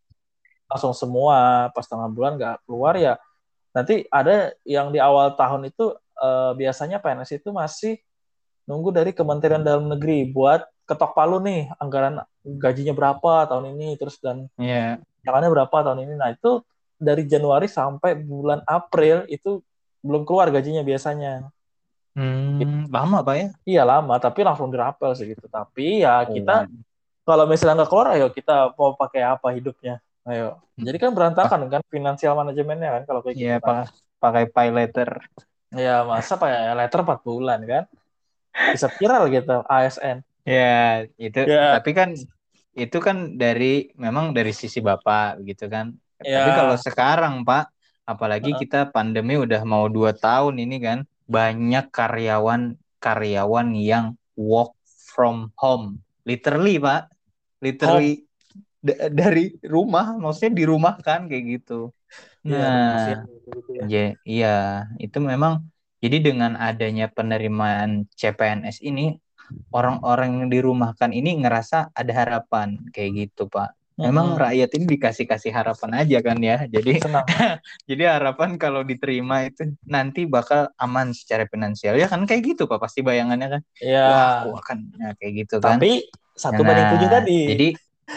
[0.70, 3.18] Langsung semua pas tengah bulan nggak keluar ya.
[3.76, 8.00] Nanti ada yang di awal tahun itu uh, biasanya PNS itu masih
[8.66, 14.22] nunggu dari Kementerian Dalam Negeri buat ketok palu nih anggaran gajinya berapa tahun ini terus
[14.22, 15.02] dan yeah.
[15.26, 16.14] jangannya berapa tahun ini.
[16.18, 16.62] Nah, itu
[16.96, 19.60] dari Januari sampai bulan April itu
[20.06, 21.50] belum keluar gajinya biasanya.
[22.16, 23.48] Hmm, lama pak ya?
[23.68, 25.52] Iya lama, tapi langsung dirapel sih gitu.
[25.52, 26.72] Tapi ya oh, kita
[27.28, 30.00] kalau misalnya nggak keluar, ayo kita mau pakai apa hidupnya?
[30.24, 30.62] Ayo.
[30.80, 30.86] Hmm.
[30.88, 33.84] Jadi kan berantakan kan finansial manajemennya kan kalau kayak Iya gitu, pak,
[34.24, 35.10] pakai pay letter.
[35.76, 37.84] Iya masa pakai letter 4 bulan kan?
[38.72, 40.24] Bisa viral gitu ASN.
[40.48, 41.40] Ya itu.
[41.44, 41.76] Ya.
[41.76, 42.16] Tapi kan
[42.76, 46.44] itu kan dari memang dari sisi bapak gitu kan Ya.
[46.44, 47.72] Tapi kalau sekarang Pak,
[48.08, 48.58] apalagi uh.
[48.60, 56.00] kita pandemi udah mau dua tahun ini kan, banyak karyawan karyawan yang work from home,
[56.24, 57.10] literally Pak,
[57.62, 58.26] literally
[58.86, 59.10] oh.
[59.10, 61.92] dari rumah, maksudnya di rumah kan kayak gitu.
[62.46, 63.26] Iya, nah,
[63.74, 64.56] ya, ya, iya
[65.02, 65.66] itu memang
[65.98, 69.18] jadi dengan adanya penerimaan CPNS ini
[69.74, 73.74] orang-orang yang dirumahkan ini ngerasa ada harapan kayak gitu Pak.
[73.96, 74.42] Memang hmm.
[74.44, 76.68] rakyat ini dikasih kasih harapan aja kan ya.
[76.68, 77.00] Jadi
[77.90, 82.84] jadi harapan kalau diterima itu nanti bakal aman secara finansial ya kan kayak gitu Pak
[82.84, 83.62] pasti bayangannya kan.
[83.80, 84.04] Iya.
[84.04, 85.80] Wah, aku akan ya, kayak gitu kan.
[85.80, 87.40] Tapi satu nah, banding tujuh tadi.
[87.56, 87.68] Jadi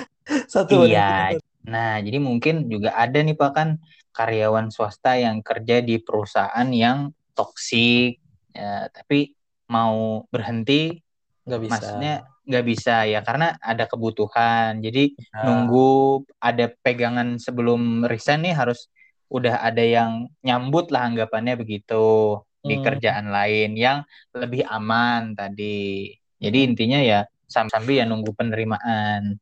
[0.55, 1.39] satu iya.
[1.69, 3.69] Nah, jadi mungkin juga ada nih Pak kan
[4.11, 8.19] karyawan swasta yang kerja di perusahaan yang toksik
[8.51, 9.39] ya, tapi
[9.71, 10.99] mau berhenti
[11.47, 11.73] nggak bisa.
[11.79, 12.15] Maksudnya
[12.49, 15.45] nggak bisa ya karena ada kebutuhan jadi nah.
[15.45, 18.89] nunggu ada pegangan sebelum resign nih harus
[19.29, 22.85] udah ada yang nyambut lah anggapannya begitu di Hmm.
[22.85, 24.03] kerjaan lain yang
[24.35, 26.11] lebih aman tadi.
[26.39, 29.39] Jadi intinya ya sambil ya nunggu penerimaan.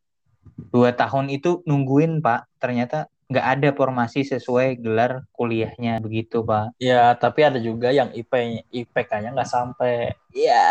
[0.73, 6.79] Dua tahun itu nungguin Pak, ternyata nggak ada formasi sesuai gelar kuliahnya begitu Pak.
[6.79, 10.15] Ya, tapi ada juga yang IP IPK-nya nggak sampai.
[10.31, 10.67] Iya.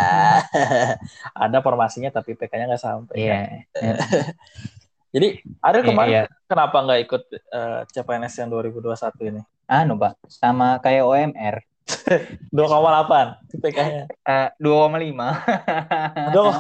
[1.46, 3.16] ada formasinya tapi IPK-nya nggak sampai.
[3.20, 3.40] Iya.
[5.16, 6.24] Jadi, ada Iya, kemarin iya.
[6.48, 9.42] kenapa nggak ikut eh, CPNS yang 2021 ini?
[9.68, 11.56] Anu Pak, sama kayak OMR.
[12.52, 12.52] 2,8
[13.56, 14.04] IPK-nya.
[14.12, 15.40] Eh, 2,5.
[16.32, 16.54] Aduh.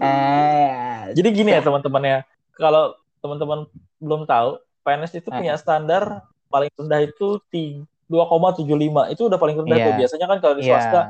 [0.00, 2.18] Eh, Jadi gini ya teman-teman ya.
[2.56, 3.68] Kalau teman-teman
[4.00, 5.38] belum tahu, PNS itu Ah.
[5.38, 9.08] punya standar paling rendah itu ti- 2,75.
[9.08, 9.86] Itu udah paling rendah Iya.
[9.88, 9.94] tuh.
[9.96, 10.70] Biasanya kan kalau di Iya.
[10.76, 11.00] swasta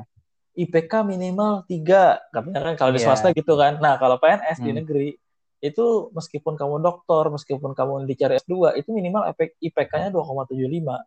[0.55, 2.23] IPK minimal 3.
[2.31, 3.07] Katanya kan kalau di Iya.
[3.11, 3.83] swasta gitu kan.
[3.83, 4.79] Nah, kalau PNS di Hmm.
[4.79, 5.19] negeri
[5.59, 9.27] itu meskipun kamu doktor, meskipun kamu dicari S2, itu minimal
[9.59, 11.03] IPK-nya 2,75.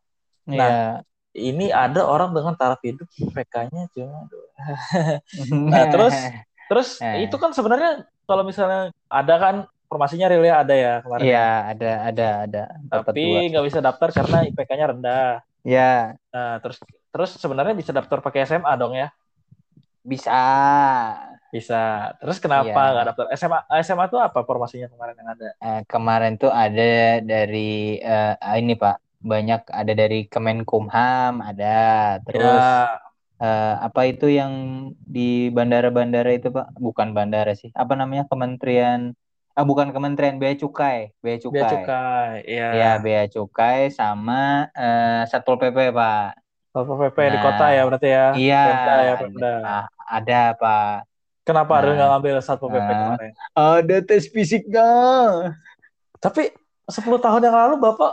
[0.46, 1.00] Iya.
[1.32, 4.24] Ini ada orang dengan taraf hidup IPK-nya cuma
[5.52, 6.16] Nah, terus
[6.66, 7.24] terus Eh.
[7.24, 9.56] itu kan sebenarnya kalau misalnya ada kan
[9.90, 11.24] formasinya real ada ya kemarin.
[11.26, 13.02] Iya, ada ada ada dua.
[13.06, 13.22] Tapi
[13.54, 15.30] nggak bisa daftar karena IPK-nya rendah.
[15.66, 16.78] Ya, Nah, terus
[17.10, 19.10] terus sebenarnya bisa daftar pakai SMA dong ya?
[20.06, 20.38] bisa.
[21.50, 22.12] Bisa.
[22.20, 22.92] Terus kenapa Iya.
[22.94, 23.60] nggak daftar SMA?
[23.82, 25.48] SMA itu apa formasinya kemarin yang ada?
[25.58, 31.74] Eh, kemarin tuh ada dari eh, ini Pak, banyak ada dari Kemenkumham, ada
[32.28, 33.00] terus Ya,
[33.42, 34.52] eh, apa itu yang
[35.00, 36.76] di bandara-bandara itu Pak?
[36.76, 37.72] Bukan bandara sih.
[37.74, 38.28] Apa namanya?
[38.28, 39.16] Kementerian
[39.56, 41.56] ah bukan Kementerian Bea Cukai, Bea Cukai.
[41.58, 42.32] bea cukai.
[42.44, 42.68] Iya.
[42.76, 46.36] Ya, Bea Cukai sama eh, Satpol PP, Pak.
[46.70, 48.26] Satpol PP di Nah, kota ya berarti ya.
[48.36, 49.54] Iya, Pemda ya, Pemda.
[49.64, 50.96] ah, ada, Pak.
[51.42, 51.94] Kenapa ada Nah.
[51.96, 52.98] nggak ngambil Satpol PP Nah.
[53.00, 53.32] kemarin?
[53.54, 54.90] Ada tes fisiknya.
[56.18, 56.52] Tapi
[56.86, 58.12] 10 tahun yang lalu Bapak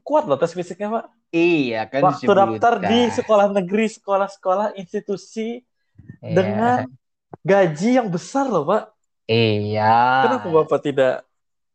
[0.00, 1.04] kuat loh tes fisiknya, Pak.
[1.34, 5.58] Iya, kan Waktu daftar di sekolah negeri, sekolah-sekolah institusi
[6.22, 6.32] Iya.
[6.32, 6.78] dengan
[7.42, 8.94] gaji yang besar loh, Pak.
[9.26, 9.94] Iya.
[10.30, 11.26] Kenapa Bapak tidak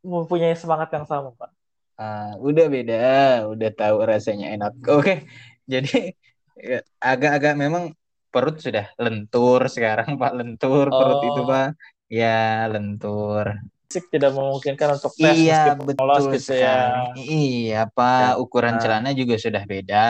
[0.02, 1.52] mempunyai semangat yang sama, Pak?
[2.00, 3.06] Ah, udah beda,
[3.52, 4.74] udah tahu rasanya enak.
[4.90, 5.28] Oke,
[5.70, 6.16] jadi
[6.58, 7.94] ya, agak-agag memang
[8.32, 10.32] perut sudah lentur sekarang, Pak.
[10.34, 11.28] Lentur perut Oh.
[11.28, 11.70] itu, Pak.
[12.10, 13.60] Ya, lentur.
[13.92, 17.12] Fisik tidak memungkinkan untuk tes Iya, betul lolos gitu ya.
[17.20, 18.40] Iya, Pak.
[18.40, 18.82] Ukuran Nah.
[18.82, 20.08] celana juga sudah beda.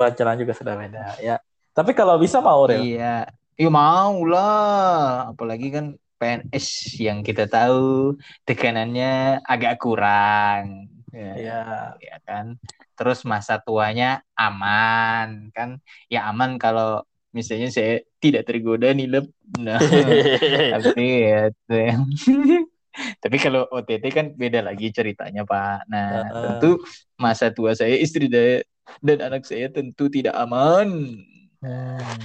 [0.00, 1.36] Pelajaran juga sudah beda, ya.
[1.76, 2.96] Tapi kalau bisa mau, Ril.
[2.96, 5.30] Iya, ya mau lah.
[5.30, 8.14] Apalagi kan PNS yang kita tahu
[8.46, 10.88] tekanannya agak kurang.
[11.14, 11.62] Ya, Iya.
[12.02, 12.58] ya kan.
[12.98, 15.78] Terus masa tuanya aman kan?
[16.10, 19.26] Ya aman kalau misalnya saya tidak tergoda nilep.
[19.58, 19.78] Nah,
[20.74, 21.50] tapi ya,
[23.22, 25.90] tapi kalau OTT kan beda lagi ceritanya Pak.
[25.90, 26.42] Nah, Heeh.
[26.46, 26.70] tentu
[27.18, 28.62] masa tua saya, istri dan
[29.02, 31.18] dan anak saya tentu tidak aman.
[31.58, 32.22] Hmm.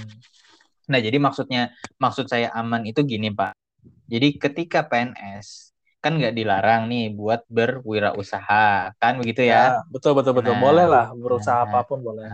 [0.90, 1.70] Nah, jadi maksudnya
[2.02, 3.54] maksud saya aman itu gini, Pak.
[4.10, 5.70] Jadi ketika PNS
[6.00, 9.76] kan nggak dilarang nih buat berwirausaha, kan begitu ya?
[9.76, 10.56] Ya, betul betul betul.
[10.56, 12.26] Nah, boleh lah berusaha nah, apa pun boleh.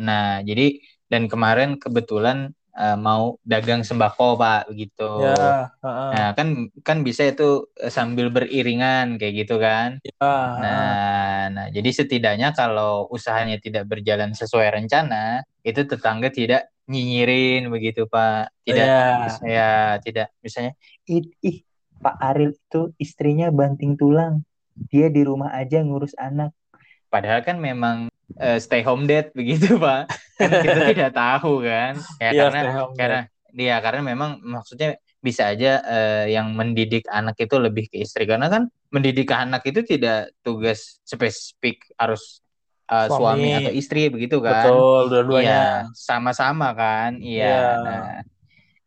[0.00, 0.66] Nah, jadi
[1.10, 5.10] dan kemarin kebetulan eh, mau dagang sembako, Pak, begitu.
[5.22, 6.10] Ya, heeh.
[6.10, 6.48] Nah, kan
[6.82, 10.02] kan bisa itu eh, sambil beriringan kayak gitu kan.
[10.02, 10.50] Ya, heeh.
[10.58, 18.10] Nah, nah, jadi setidaknya kalau usahanya tidak berjalan sesuai rencana, itu tetangga tidak nyinyirin begitu,
[18.10, 18.50] Pak.
[18.66, 19.30] Tidak Ya.
[19.30, 19.70] saya
[20.02, 20.74] tidak misalnya
[21.06, 21.62] ih, ih
[22.02, 24.42] Pak Aril itu istrinya banting tulang.
[24.90, 26.50] Dia di rumah aja ngurus anak.
[27.06, 30.10] Padahal kan memang eh, stay home dad begitu, Pak.
[30.38, 31.98] Kan kita tidak tahu kan.
[32.22, 32.62] Ya Iya, karena
[32.94, 38.24] karena dia karena memang maksudnya bisa aja eh, yang mendidik anak itu lebih ke istri
[38.24, 42.40] karena kan mendidik anak itu tidak tugas spesifik harus
[42.88, 43.50] eh, suami.
[43.50, 43.50] Suami.
[43.58, 44.70] atau istri begitu kan.
[44.70, 45.90] Betul, dua-duanya.
[45.92, 47.18] sama-sama kan.
[47.18, 47.58] Iya.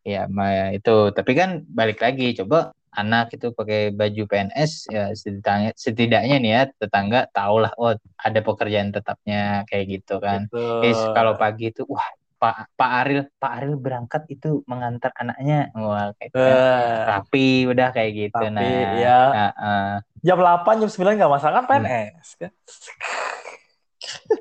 [0.03, 0.27] Iya.
[0.27, 1.11] Nah, ya itu.
[1.15, 6.61] Tapi kan balik lagi coba anak itu pakai baju PNS ya setidaknya setidaknya nih ya
[6.77, 10.47] tetangga tahulah oh ada pekerjaan tetapnya kayak gitu kan.
[10.47, 10.85] Betul.
[10.85, 12.05] Eh, kalau pagi itu wah
[12.43, 15.71] Pak Pak Aril Pak Aril berangkat itu mengantar anaknya.
[15.79, 16.43] Wah kayak kan.
[16.43, 18.43] Eh, rapi udah kayak gitu.
[18.43, 19.19] Rapi, nah, ya.
[19.31, 19.93] nah, eh,
[20.27, 21.87] jam 8, jam 9 nggak masalah kan Hmm.
[21.87, 22.51] PNS kan.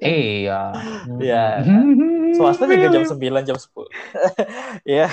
[0.02, 0.62] iya.
[1.22, 1.44] Iya.
[2.34, 3.86] Swasta juga jam 9, jam 10.
[4.98, 5.08] Iya.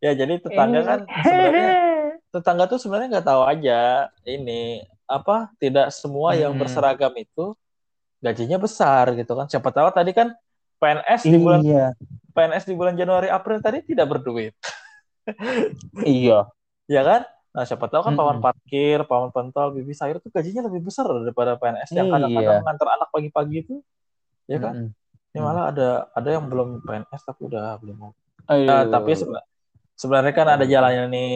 [0.00, 1.70] Ya, jadi tetangga kan sebenarnya
[2.30, 3.80] tetangga tuh sebenarnya nggak tahu aja
[4.22, 6.62] ini apa tidak semua yang Hmm.
[6.62, 7.58] berseragam itu
[8.22, 9.50] gajinya besar gitu kan.
[9.50, 10.30] Siapa tahu tadi kan
[10.78, 11.86] PNS di bulan Iya.
[12.30, 14.54] PNS di bulan Januari April tadi tidak berduit.
[16.06, 16.48] Iya.
[16.86, 17.22] Ya kan?
[17.50, 18.46] Nah, siapa tahu kan pawan Mm-mm.
[18.46, 22.14] parkir, pawan pentol, bibi sayur tuh gajinya lebih besar daripada PNS yang Iya.
[22.14, 23.74] kadang-kadang ngantar anak pagi-pagi itu.
[24.46, 24.74] Ya kan?
[24.86, 24.90] Mm-mm.
[25.30, 25.46] Ini hmm.
[25.46, 28.14] malah ada ada yang belum PNS tapi udah belum.
[28.50, 29.42] Nah, tapi seba
[30.00, 31.32] sebenarnya kan ada jalannya nih.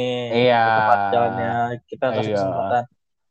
[0.48, 0.64] Iya.
[1.12, 1.52] Jalannya
[1.84, 2.36] kita kasih iya.
[2.40, 2.82] kesempatan.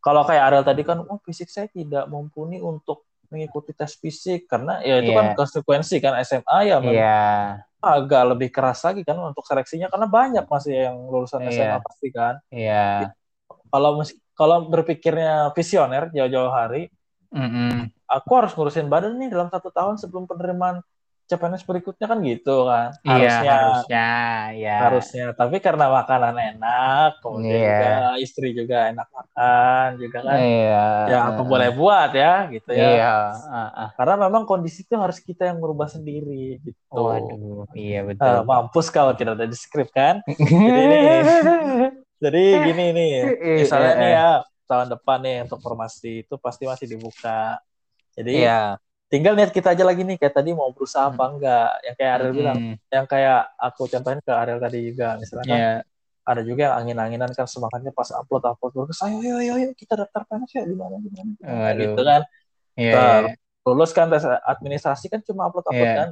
[0.03, 4.77] Kalau kayak Ariel tadi kan, oh fisik saya tidak mumpuni untuk mengikuti tes fisik karena
[4.85, 5.17] ya itu yeah.
[5.17, 5.37] kan iya.
[5.41, 6.77] konsekuensi kan SMA ya.
[6.85, 7.41] Yeah.
[7.81, 11.51] Agak lebih keras lagi kan untuk seleksinya karena banyak masih yang lulusan yeah.
[11.51, 12.37] SMA pasti kan.
[12.53, 13.09] Iya.
[13.09, 13.11] Yeah.
[13.73, 14.05] Kalau
[14.37, 16.93] kalau berpikirnya visioner jauh-jauh hari,
[17.33, 17.73] mm -hmm.
[18.05, 20.85] aku harus ngurusin badan nih dalam satu tahun sebelum penerimaan
[21.23, 22.89] CPNS berikutnya kan gitu kan.
[23.01, 24.09] Iya, harusnya harusnya
[24.59, 25.25] ya harusnya.
[25.33, 27.69] Tapi karena makanan enak kemudian yeah.
[27.71, 30.87] juga istri juga enak makan juga kan iya.
[31.07, 32.89] ya apa boleh buat ya gitu ya.
[32.93, 33.13] Iya.
[33.95, 36.91] karena memang kondisi itu harus kita yang merubah sendiri gitu.
[36.91, 38.27] Waduh iya betul.
[38.27, 40.19] uh, mampus kalau tidak ada di skrip kan?
[40.27, 40.99] Jadi ini
[42.23, 43.11] jadi gini nih.
[43.59, 44.29] Misalnya nih ya
[44.63, 47.59] tahun depan nih untuk formasi itu pasti masih dibuka.
[48.15, 48.79] Jadi ya
[49.11, 51.33] tinggal niat kita aja lagi nih kayak tadi mau berusaha apa hmm.
[51.37, 51.69] enggak.
[51.85, 52.39] Yang kayak Ariel hmm.
[52.39, 55.77] bilang, yang kayak aku contohin ke Ariel tadi juga misalnya kan yeah.
[56.23, 59.93] ada juga yang angin-anginan kan semangatnya pas upload upload terus ayo ayo ayo, ayo kita
[59.99, 61.71] daftar PNS ya di mana di mana.
[61.77, 62.21] Gitu kan.
[62.73, 63.35] Yeah, nah, yeah.
[63.69, 65.97] lulus kan tes administrasi kan cuma upload upload yeah.
[66.01, 66.09] kan.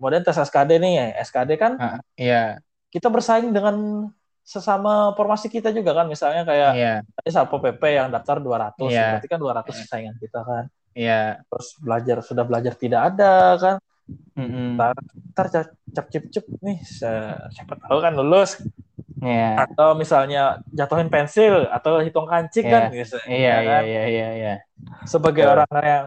[0.00, 1.72] Kemudian tes SKD nih, SKD kan.
[1.76, 2.56] Uh, yeah.
[2.88, 4.08] Kita bersaing dengan
[4.40, 6.98] sesama formasi kita juga kan misalnya kayak yeah.
[7.20, 9.14] tadi PP yang daftar 200 yeah.
[9.14, 9.86] berarti kan 200 yeah.
[9.86, 10.64] saingan kita kan.
[10.96, 11.40] Iya.
[11.40, 11.46] Yeah.
[11.46, 13.76] Terus belajar sudah belajar tidak ada kan.
[14.34, 14.68] Mm -hmm.
[14.74, 14.94] Ntar,
[15.34, 15.46] ntar
[15.94, 16.78] cap cip cip nih
[17.54, 18.58] siapa tahu kan lulus.
[19.20, 19.68] Yeah.
[19.68, 22.74] Atau misalnya jatuhin pensil atau hitung kancing yeah.
[22.74, 23.16] kan gitu.
[23.28, 23.82] Iya iya kan?
[23.86, 24.54] iya iya iya.
[25.06, 25.52] Sebagai uh.
[25.54, 26.04] orang yang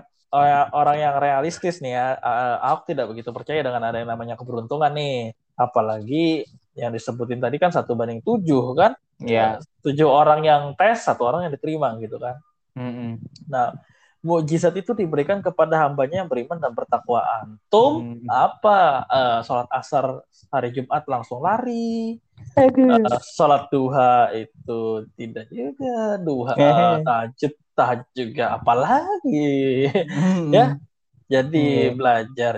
[0.74, 2.18] orang yang realistis nih ya,
[2.58, 5.38] aku tidak begitu percaya dengan ada yang namanya keberuntungan nih.
[5.54, 11.30] Apalagi yang disebutin tadi kan satu banding tujuh kan ya tujuh orang yang tes satu
[11.30, 12.42] orang yang diterima gitu kan
[12.74, 13.12] mm-hmm.
[13.46, 13.78] nah
[14.24, 18.28] mujizat itu diberikan kepada hambanya yang beriman dan bertakwa antum hmm.
[18.32, 22.18] apa uh, sholat asar hari Jumat langsung lari
[22.56, 30.50] uh, sholat duha itu tidak juga duha uh, tahajud tahajud juga apalagi hmm.
[30.56, 30.80] ya
[31.28, 31.96] jadi hmm.
[32.00, 32.54] belajar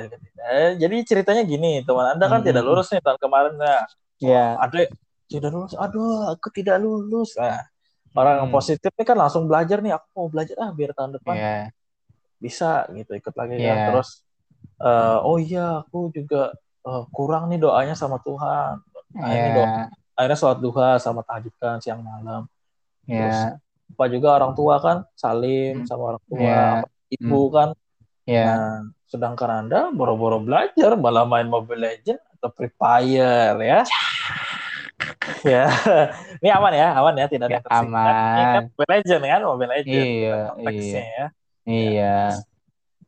[0.53, 2.47] eh, jadi ceritanya gini teman anda kan hmm.
[2.53, 3.89] tidak lulus nih tahun kemarin nah
[4.23, 4.55] Ya.
[4.59, 4.87] Ada
[5.27, 7.35] tidak lulus, aduh aku tidak lulus.
[7.35, 7.65] Nah,
[8.15, 8.57] orang yang hmm.
[8.57, 11.67] positif ini kan langsung belajar nih, aku mau belajar ah biar tahun depan yeah.
[12.39, 13.67] bisa gitu ikut lagi yeah.
[13.67, 13.75] kan.
[13.75, 13.85] Iya.
[13.91, 14.09] Terus
[14.79, 16.55] uh, oh iya aku juga
[16.87, 18.79] uh, kurang nih doanya sama Tuhan.
[19.15, 19.39] Nah, yeah.
[19.39, 19.67] ini doa,
[20.15, 22.47] akhirnya sholat duha sama tahajud kan siang malam.
[23.03, 23.19] Yeah.
[23.19, 23.39] Terus
[23.85, 25.87] apa juga orang tua kan salim hmm.
[25.87, 27.13] sama orang tua, yeah.
[27.13, 27.53] ibu hmm.
[27.53, 27.69] kan.
[28.25, 28.47] Yeah.
[28.49, 33.85] Nah, sedangkan anda boro-boro belajar malah main Mobile Legend atau Free Fire ya.
[35.51, 35.67] ya,
[36.39, 38.13] ini aman ya, aman ya, tidak ada ya, aman.
[38.13, 40.07] Ini kan Mobile Legend kan, Mobile Legend.
[40.07, 41.03] Iya, iya.
[41.03, 41.27] Ya.
[41.65, 42.17] Iya.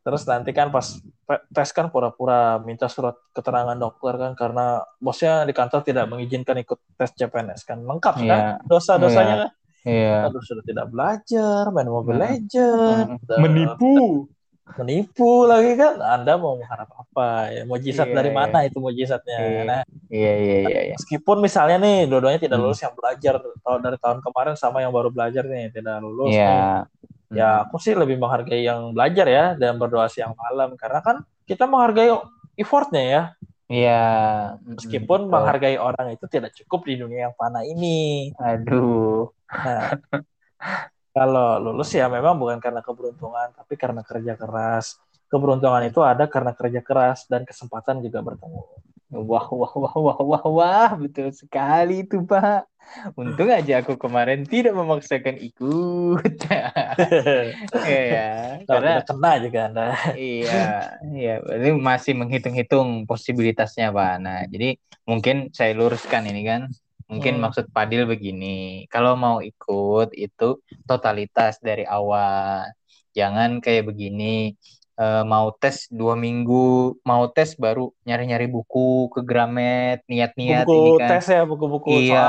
[0.04, 5.52] Terus nanti kan pas tes kan pura-pura minta surat keterangan dokter kan karena bosnya di
[5.52, 8.64] kantor tidak mengizinkan ikut tes CPNS kan lengkap kan iya.
[8.64, 9.42] dosa-dosanya iya.
[9.44, 9.50] kan.
[9.88, 10.16] Iya.
[10.28, 13.20] Aduh sudah tidak belajar main Mobile Legend.
[13.40, 14.28] Menipu
[14.76, 18.36] menipu lagi kan Anda mau mengharap apa ya mujizat iya, dari iya.
[18.36, 19.62] mana itu mujizatnya iya.
[19.64, 20.94] nah iya, iya, iya, iya.
[20.98, 22.64] meskipun misalnya nih dua-duanya tidak hmm.
[22.68, 22.86] lulus hmm.
[22.90, 26.84] yang belajar tahun dari tahun kemarin sama yang baru belajar nih tidak lulus iya.
[27.32, 27.38] nih.
[27.40, 27.62] ya hmm.
[27.68, 31.16] aku sih lebih menghargai yang belajar ya dan berdoa siang malam karena kan
[31.48, 32.12] kita menghargai
[32.58, 33.22] effortnya ya
[33.68, 34.00] Iya.
[34.64, 38.32] Meskipun hmm, menghargai orang itu tidak cukup di dunia yang fana ini.
[38.40, 39.28] Aduh.
[39.44, 39.92] Nah,
[41.18, 45.02] kalau lulus ya memang bukan karena keberuntungan, tapi karena kerja keras.
[45.26, 48.62] Keberuntungan itu ada karena kerja keras dan kesempatan juga bertemu.
[49.08, 52.70] Wah, wah, wah, wah, wah, wah, betul sekali itu, Pak.
[53.16, 56.34] Untung aja aku kemarin tidak memaksakan ikut.
[57.88, 58.28] Iya,
[58.68, 59.86] karena kena juga Anda.
[60.16, 64.14] iya, iya, berarti masih menghitung-hitung posibilitasnya, Pak.
[64.20, 64.76] Nah, jadi
[65.08, 66.60] mungkin saya luruskan ini kan
[67.08, 67.42] Mungkin hmm.
[67.42, 72.68] maksud Padil begini, kalau mau ikut itu totalitas dari awal.
[73.16, 74.52] Jangan kayak begini,
[75.00, 80.90] uh, mau tes dua minggu, mau tes baru nyari-nyari buku ke Gramet, niat-niat buku ini
[81.00, 81.08] kan.
[81.16, 82.28] tes ya, buku-buku Iya.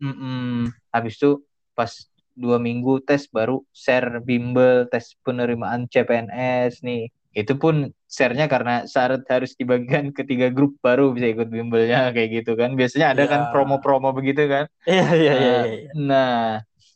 [0.00, 0.52] Mm -mm.
[0.92, 1.30] Habis itu
[1.76, 1.92] pas
[2.36, 9.28] dua minggu tes baru share bimbel tes penerimaan CPNS nih itu pun share-nya karena syarat
[9.28, 12.72] harus dibagikan ke tiga grup baru bisa ikut bimbelnya kayak gitu kan.
[12.72, 13.30] Biasanya ada yeah.
[13.30, 14.64] kan promo-promo begitu kan.
[14.88, 16.36] Iya iya iya, nah, iya nah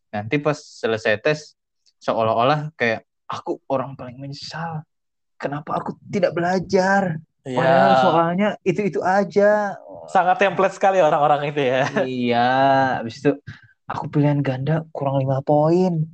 [0.09, 1.53] nanti pas selesai tes
[2.01, 4.80] seolah-olah kayak aku orang paling menyesal.
[5.36, 7.20] Kenapa aku tidak belajar?
[7.45, 8.01] Yeah.
[8.01, 9.76] soalnya itu itu aja.
[10.09, 11.84] Sangat template sekali orang-orang itu ya.
[12.09, 12.49] Iya
[13.05, 13.36] habis itu
[13.84, 16.09] aku pilihan ganda kurang lima poin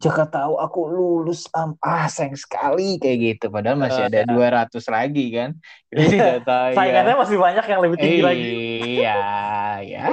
[0.00, 3.46] Jaka tahu aku lulus am ah sayang sekali kayak gitu.
[3.52, 5.50] Padahal masih ada uh, 200 lagi kan?
[5.92, 7.20] Jadi tahu saingannya ya.
[7.20, 8.52] masih banyak yang lebih tinggi iya, lagi.
[8.80, 9.18] Iya
[9.84, 10.04] ya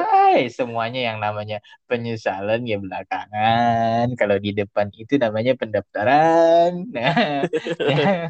[0.49, 4.13] semuanya yang namanya penyesalan ya belakangan.
[4.15, 6.71] Kalau di depan itu namanya pendaftaran.
[6.97, 7.45] Nah,
[7.93, 8.27] ya,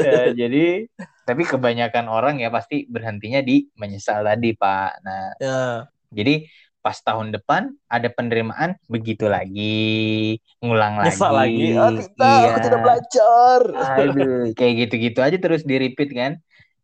[0.00, 0.88] ya, jadi
[1.28, 5.04] tapi kebanyakan orang ya pasti berhentinya di menyesal tadi pak.
[5.04, 5.86] Nah ya.
[6.10, 6.48] jadi
[6.84, 11.80] pas tahun depan ada penerimaan begitu lagi ngulang Nyesal lagi, lagi.
[11.80, 12.48] Oh, tidak, iya.
[12.52, 16.32] aku tidak belajar aduh kayak gitu-gitu aja terus di repeat kan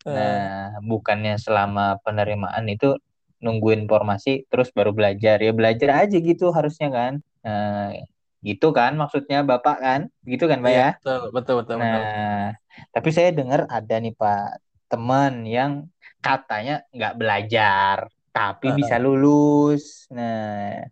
[0.08, 0.16] uh.
[0.16, 2.96] nah bukannya selama penerimaan itu
[3.44, 7.12] nunggu informasi terus baru belajar ya belajar aja gitu harusnya kan
[7.44, 7.92] nah,
[8.40, 12.88] gitu kan maksudnya bapak kan gitu kan pak ya, betul betul betul nah betul.
[12.96, 15.92] tapi saya dengar ada nih pak teman yang
[16.24, 18.76] katanya nggak belajar tapi uh.
[18.78, 20.06] bisa lulus.
[20.10, 20.82] Nah,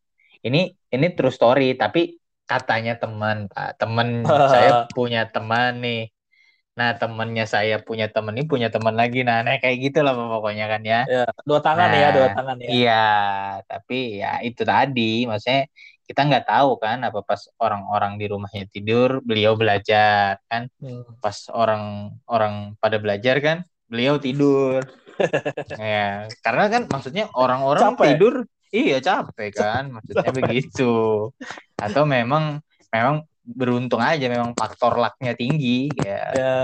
[0.42, 3.78] ini ini true story, tapi katanya teman, Pak.
[3.78, 4.50] Teman uh.
[4.50, 6.10] saya punya teman nih.
[6.78, 9.26] Nah, temannya saya punya teman ini punya teman lagi.
[9.26, 11.00] Nah, nah kayak gitu lah pokoknya kan ya.
[11.10, 12.68] ya dua tangan nah, ya, dua tangan ya.
[12.70, 13.08] Iya,
[13.66, 15.66] tapi ya itu tadi, maksudnya
[16.08, 21.20] kita nggak tahu kan apa pas orang-orang di rumahnya tidur beliau belajar kan hmm.
[21.20, 24.88] pas orang orang pada belajar kan beliau tidur
[25.76, 28.34] ya, karena kan maksudnya orang-orang tidur
[28.70, 30.34] iya capek kan, maksudnya capek.
[30.44, 30.92] begitu.
[31.78, 32.60] Atau memang
[32.92, 36.20] memang beruntung aja memang faktor lucknya tinggi ya.
[36.36, 36.56] Ya,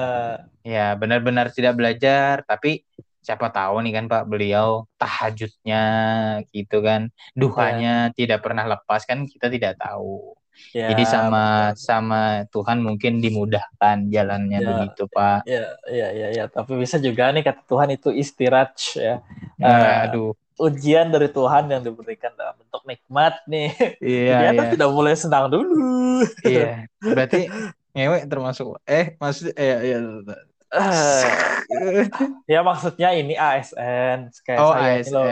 [0.60, 2.84] ya benar-benar tidak belajar tapi
[3.24, 5.84] siapa tahu nih kan Pak beliau tahajudnya
[6.52, 8.12] gitu kan duhanya ya.
[8.12, 10.36] tidak pernah lepas kan kita tidak tahu
[10.74, 11.86] Ya, Jadi sama betul.
[11.86, 15.46] sama Tuhan mungkin dimudahkan jalannya ya, begitu Pak.
[15.46, 16.44] Ya, ya, ya, ya.
[16.50, 19.22] Tapi bisa juga nih kata Tuhan itu istirahat ya.
[19.58, 20.30] Nah, uh, aduh.
[20.54, 23.70] Ujian dari Tuhan yang diberikan dalam bentuk nikmat nih.
[23.98, 24.34] Iya.
[24.34, 24.70] Ternyata iya.
[24.74, 26.22] tidak boleh senang dulu.
[26.46, 26.86] Iya.
[27.02, 27.50] Berarti
[27.94, 29.98] ngewek termasuk eh maksud eh ya,
[30.74, 31.22] Uh,
[32.50, 35.14] ya maksudnya ini ASN kayak oh, saya ASN.
[35.14, 35.24] loh.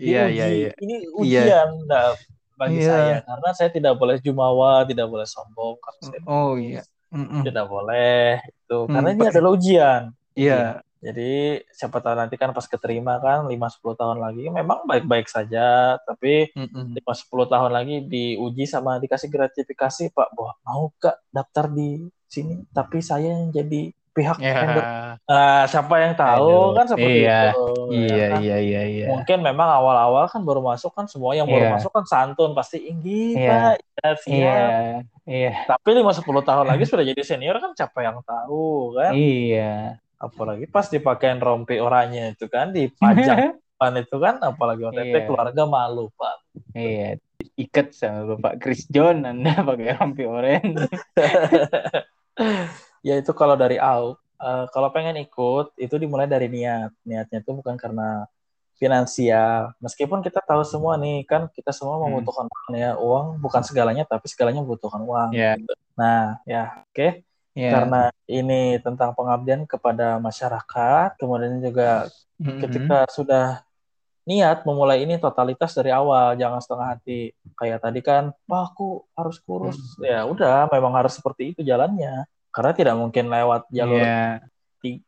[0.00, 0.70] Iya, iya, iya.
[0.80, 1.12] Ini iya.
[1.12, 1.84] ujian iya.
[1.84, 2.16] nah,
[2.56, 2.90] bagi yeah.
[2.90, 6.82] saya karena saya tidak boleh jumawa, tidak boleh sombong karena saya oh iya.
[7.06, 7.46] Mm-mm.
[7.46, 10.02] Tidak boleh itu mm, karena ini adalah ujian.
[10.34, 10.50] Iya.
[10.50, 10.70] Yeah.
[10.96, 16.00] Jadi siapa tahu nanti kan pas keterima kan 5 10 tahun lagi memang baik-baik saja
[16.02, 21.70] tapi mm 5 10 tahun lagi diuji sama dikasih gratifikasi Pak, bahwa mau Kak daftar
[21.70, 24.56] di sini tapi saya yang jadi pihak yeah.
[24.64, 24.84] vendor.
[25.28, 27.66] Uh, siapa yang tahu Aduh, kan seperti iya, itu.
[27.92, 28.40] Iya, ya kan?
[28.40, 29.06] iya, iya, iya.
[29.12, 31.74] Mungkin memang awal-awal kan baru masuk kan semua yang baru yeah.
[31.76, 33.76] masuk kan santun pasti ingin yeah.
[33.76, 34.56] Pak, ya, Iya.
[35.28, 35.52] Iya.
[35.68, 39.12] Tapi lima sepuluh tahun lagi sudah jadi senior kan siapa yang tahu kan?
[39.12, 40.00] Iya.
[40.16, 45.20] Apalagi pas dipakein rompi oranye itu kan dipajang pan itu kan apalagi OTT iya.
[45.28, 46.36] keluarga malu Pak.
[46.72, 47.20] Iya.
[47.60, 50.88] Ikat sama Bapak Chris John Anda pakai rompi oranye.
[53.06, 57.50] ya itu kalau dari AUK uh, kalau pengen ikut itu dimulai dari niat niatnya itu
[57.54, 58.26] bukan karena
[58.76, 62.02] finansial meskipun kita tahu semua nih kan kita semua hmm.
[62.10, 65.54] membutuhkan uang ya uang bukan segalanya tapi segalanya membutuhkan uang yeah.
[65.54, 65.72] gitu.
[65.94, 67.10] nah ya oke okay?
[67.56, 67.72] yeah.
[67.72, 72.60] karena ini tentang pengabdian kepada masyarakat kemudian juga mm-hmm.
[72.68, 73.46] ketika sudah
[74.26, 79.38] niat memulai ini totalitas dari awal jangan setengah hati kayak tadi kan wah aku harus
[79.38, 80.02] kurus hmm.
[80.02, 82.26] ya udah memang harus seperti itu jalannya
[82.56, 84.40] karena tidak mungkin lewat jalur yeah.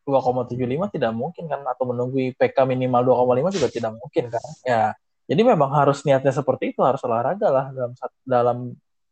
[0.04, 0.58] 2,75
[0.92, 4.82] tidak mungkin kan atau menunggu IPK minimal 2,5 juga tidak mungkin kan ya
[5.28, 7.92] jadi memang harus niatnya seperti itu harus olahraga lah dalam
[8.28, 8.58] dalam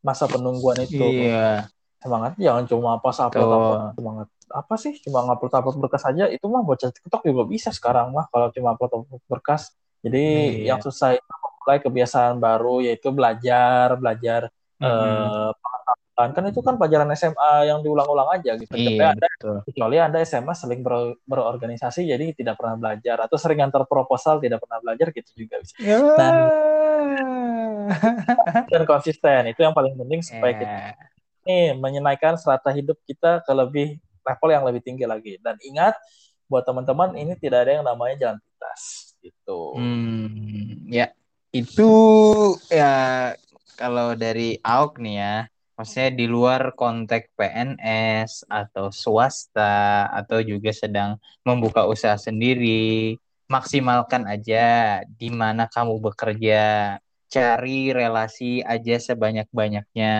[0.04, 1.64] masa penungguan itu yeah.
[2.02, 6.62] semangat jangan cuma apa apa semangat apa sih cuma ngupload upload berkas saja itu mah
[6.62, 9.72] bocah TikTok juga bisa sekarang mah kalau cuma upload berkas
[10.04, 10.24] jadi
[10.62, 10.76] yeah.
[10.76, 11.32] yang susah itu
[11.66, 15.50] mulai kebiasaan baru yaitu belajar belajar mm -hmm.
[15.50, 15.50] uh,
[16.16, 18.72] kan kan itu kan pelajaran SMA yang diulang-ulang aja gitu.
[18.72, 19.28] Iya, anda,
[19.68, 24.64] kecuali anda SMA sering ber, berorganisasi jadi tidak pernah belajar atau sering antar proposal tidak
[24.64, 25.76] pernah belajar gitu juga bisa.
[25.76, 26.00] Yeah.
[26.16, 26.32] Nah,
[28.72, 30.60] dan konsisten itu yang paling penting supaya yeah.
[30.64, 30.80] kita
[31.46, 35.36] nih menyenaikan serata hidup kita ke lebih level yang lebih tinggi lagi.
[35.36, 36.00] Dan ingat
[36.48, 39.76] buat teman-teman ini tidak ada yang namanya jalan pintas gitu.
[39.76, 41.12] Hmm, ya
[41.52, 41.92] itu
[42.72, 43.36] ya
[43.76, 45.36] kalau dari AUK nih ya
[45.76, 53.14] maksudnya di luar konteks PNS atau swasta atau juga sedang membuka usaha sendiri,
[53.46, 56.96] maksimalkan aja di mana kamu bekerja,
[57.28, 60.14] cari relasi aja sebanyak-banyaknya.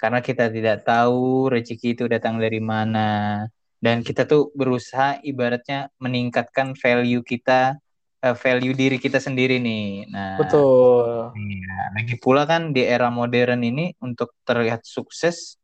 [0.00, 3.44] Karena kita tidak tahu rezeki itu datang dari mana.
[3.80, 7.80] Dan kita tuh berusaha ibaratnya meningkatkan value kita
[8.24, 10.08] uh, value diri kita sendiri nih.
[10.12, 11.32] Nah, betul.
[11.36, 15.60] Ya, lagi pula kan di era modern ini untuk terlihat sukses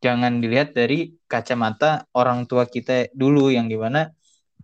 [0.00, 4.08] jangan dilihat dari kacamata orang tua kita dulu yang di mana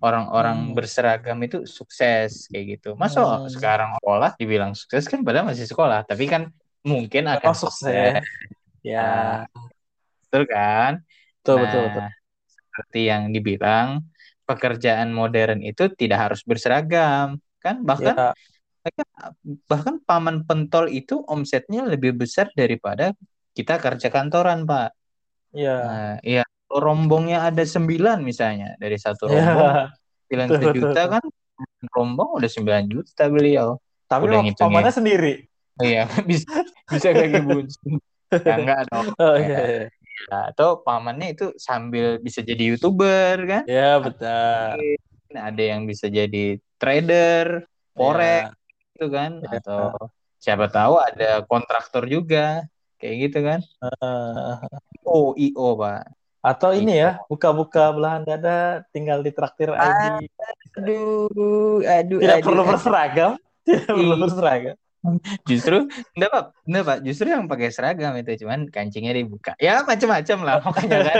[0.00, 0.74] orang-orang hmm.
[0.76, 2.96] berseragam itu sukses kayak gitu.
[2.96, 3.52] Masa hmm.
[3.52, 6.52] sekarang sekolah dibilang sukses kan padahal masih sekolah, tapi kan
[6.84, 8.20] mungkin akan oh, sukses.
[8.84, 9.00] Ya.
[9.00, 9.40] Nah,
[10.28, 10.92] betul kan?
[11.40, 12.04] Betul, nah, betul, betul.
[12.48, 13.88] Seperti yang dibilang,
[14.46, 17.82] pekerjaan modern itu tidak harus berseragam, kan?
[17.82, 18.30] Bahkan ya.
[19.66, 23.10] bahkan paman pentol itu omsetnya lebih besar daripada
[23.52, 24.94] kita kerja kantoran, Pak.
[25.50, 25.76] Iya.
[25.82, 29.34] Nah, iya rombongnya ada sembilan misalnya dari satu iya.
[29.38, 29.74] rombong
[30.26, 30.74] sembilan yeah.
[30.74, 31.24] juta kan
[31.94, 33.68] rombong udah sembilan juta beliau
[34.10, 35.32] tapi udah pamannya sendiri
[35.82, 36.50] iya bisa
[36.90, 37.58] bisa kayak gitu
[38.42, 39.84] ya, enggak dong oh, iya, iya.
[40.16, 44.80] Ya, atau pamannya itu sambil bisa jadi youtuber kan ya betul
[45.28, 48.56] nah, ada yang bisa jadi trader forex ya.
[48.96, 49.60] gitu kan ya.
[49.60, 49.92] atau
[50.40, 52.64] siapa tahu ada kontraktor juga
[52.96, 54.64] kayak gitu kan uh.
[55.04, 60.30] oh io pak atau ini ya, buka-buka belahan dada, tinggal di traktir ID.
[60.78, 62.70] Aduh, aduh, Tidak aduh, perlu aduh.
[62.70, 63.32] berseragam.
[63.66, 64.76] Tidak perlu berseragam.
[65.48, 65.86] Justru
[66.16, 69.52] enggak Pak, enggak Pak, justru yang pakai seragam itu cuman kancingnya dibuka.
[69.62, 71.16] Ya macam-macam lah pokoknya kan.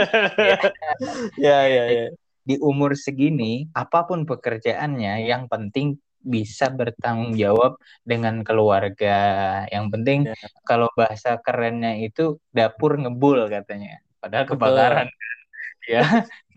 [1.47, 2.05] ya, ya, ya.
[2.47, 9.63] Di umur segini, apa pun pekerjaannya, yang penting bisa bertanggung jawab dengan keluarga.
[9.71, 10.35] Yang penting ya.
[10.67, 15.07] kalau bahasa kerennya itu dapur ngebul katanya padahal kebakaran
[15.93, 16.03] ya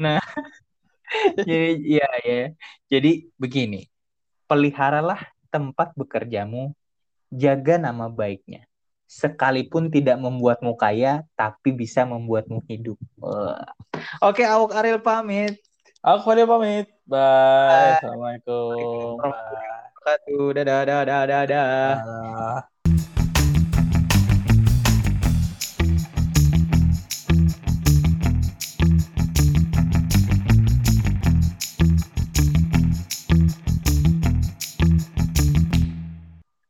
[0.00, 0.18] nah
[1.46, 2.40] jadi ya ya
[2.90, 3.86] jadi begini
[4.50, 6.74] peliharalah tempat bekerjamu
[7.30, 8.66] jaga nama baiknya.
[9.10, 12.98] Sekalipun tidak membuatmu kaya tapi bisa membuatmu hidup.
[14.22, 15.58] Oke Awuk Ariel pamit.
[15.98, 16.86] Aku Ariel pamit.
[17.10, 17.90] Bye, bye.
[17.98, 19.18] assalamualaikum.
[19.18, 20.54] Bye.
[20.54, 21.94] dadah dadah dadah.
[21.98, 22.79] Dadah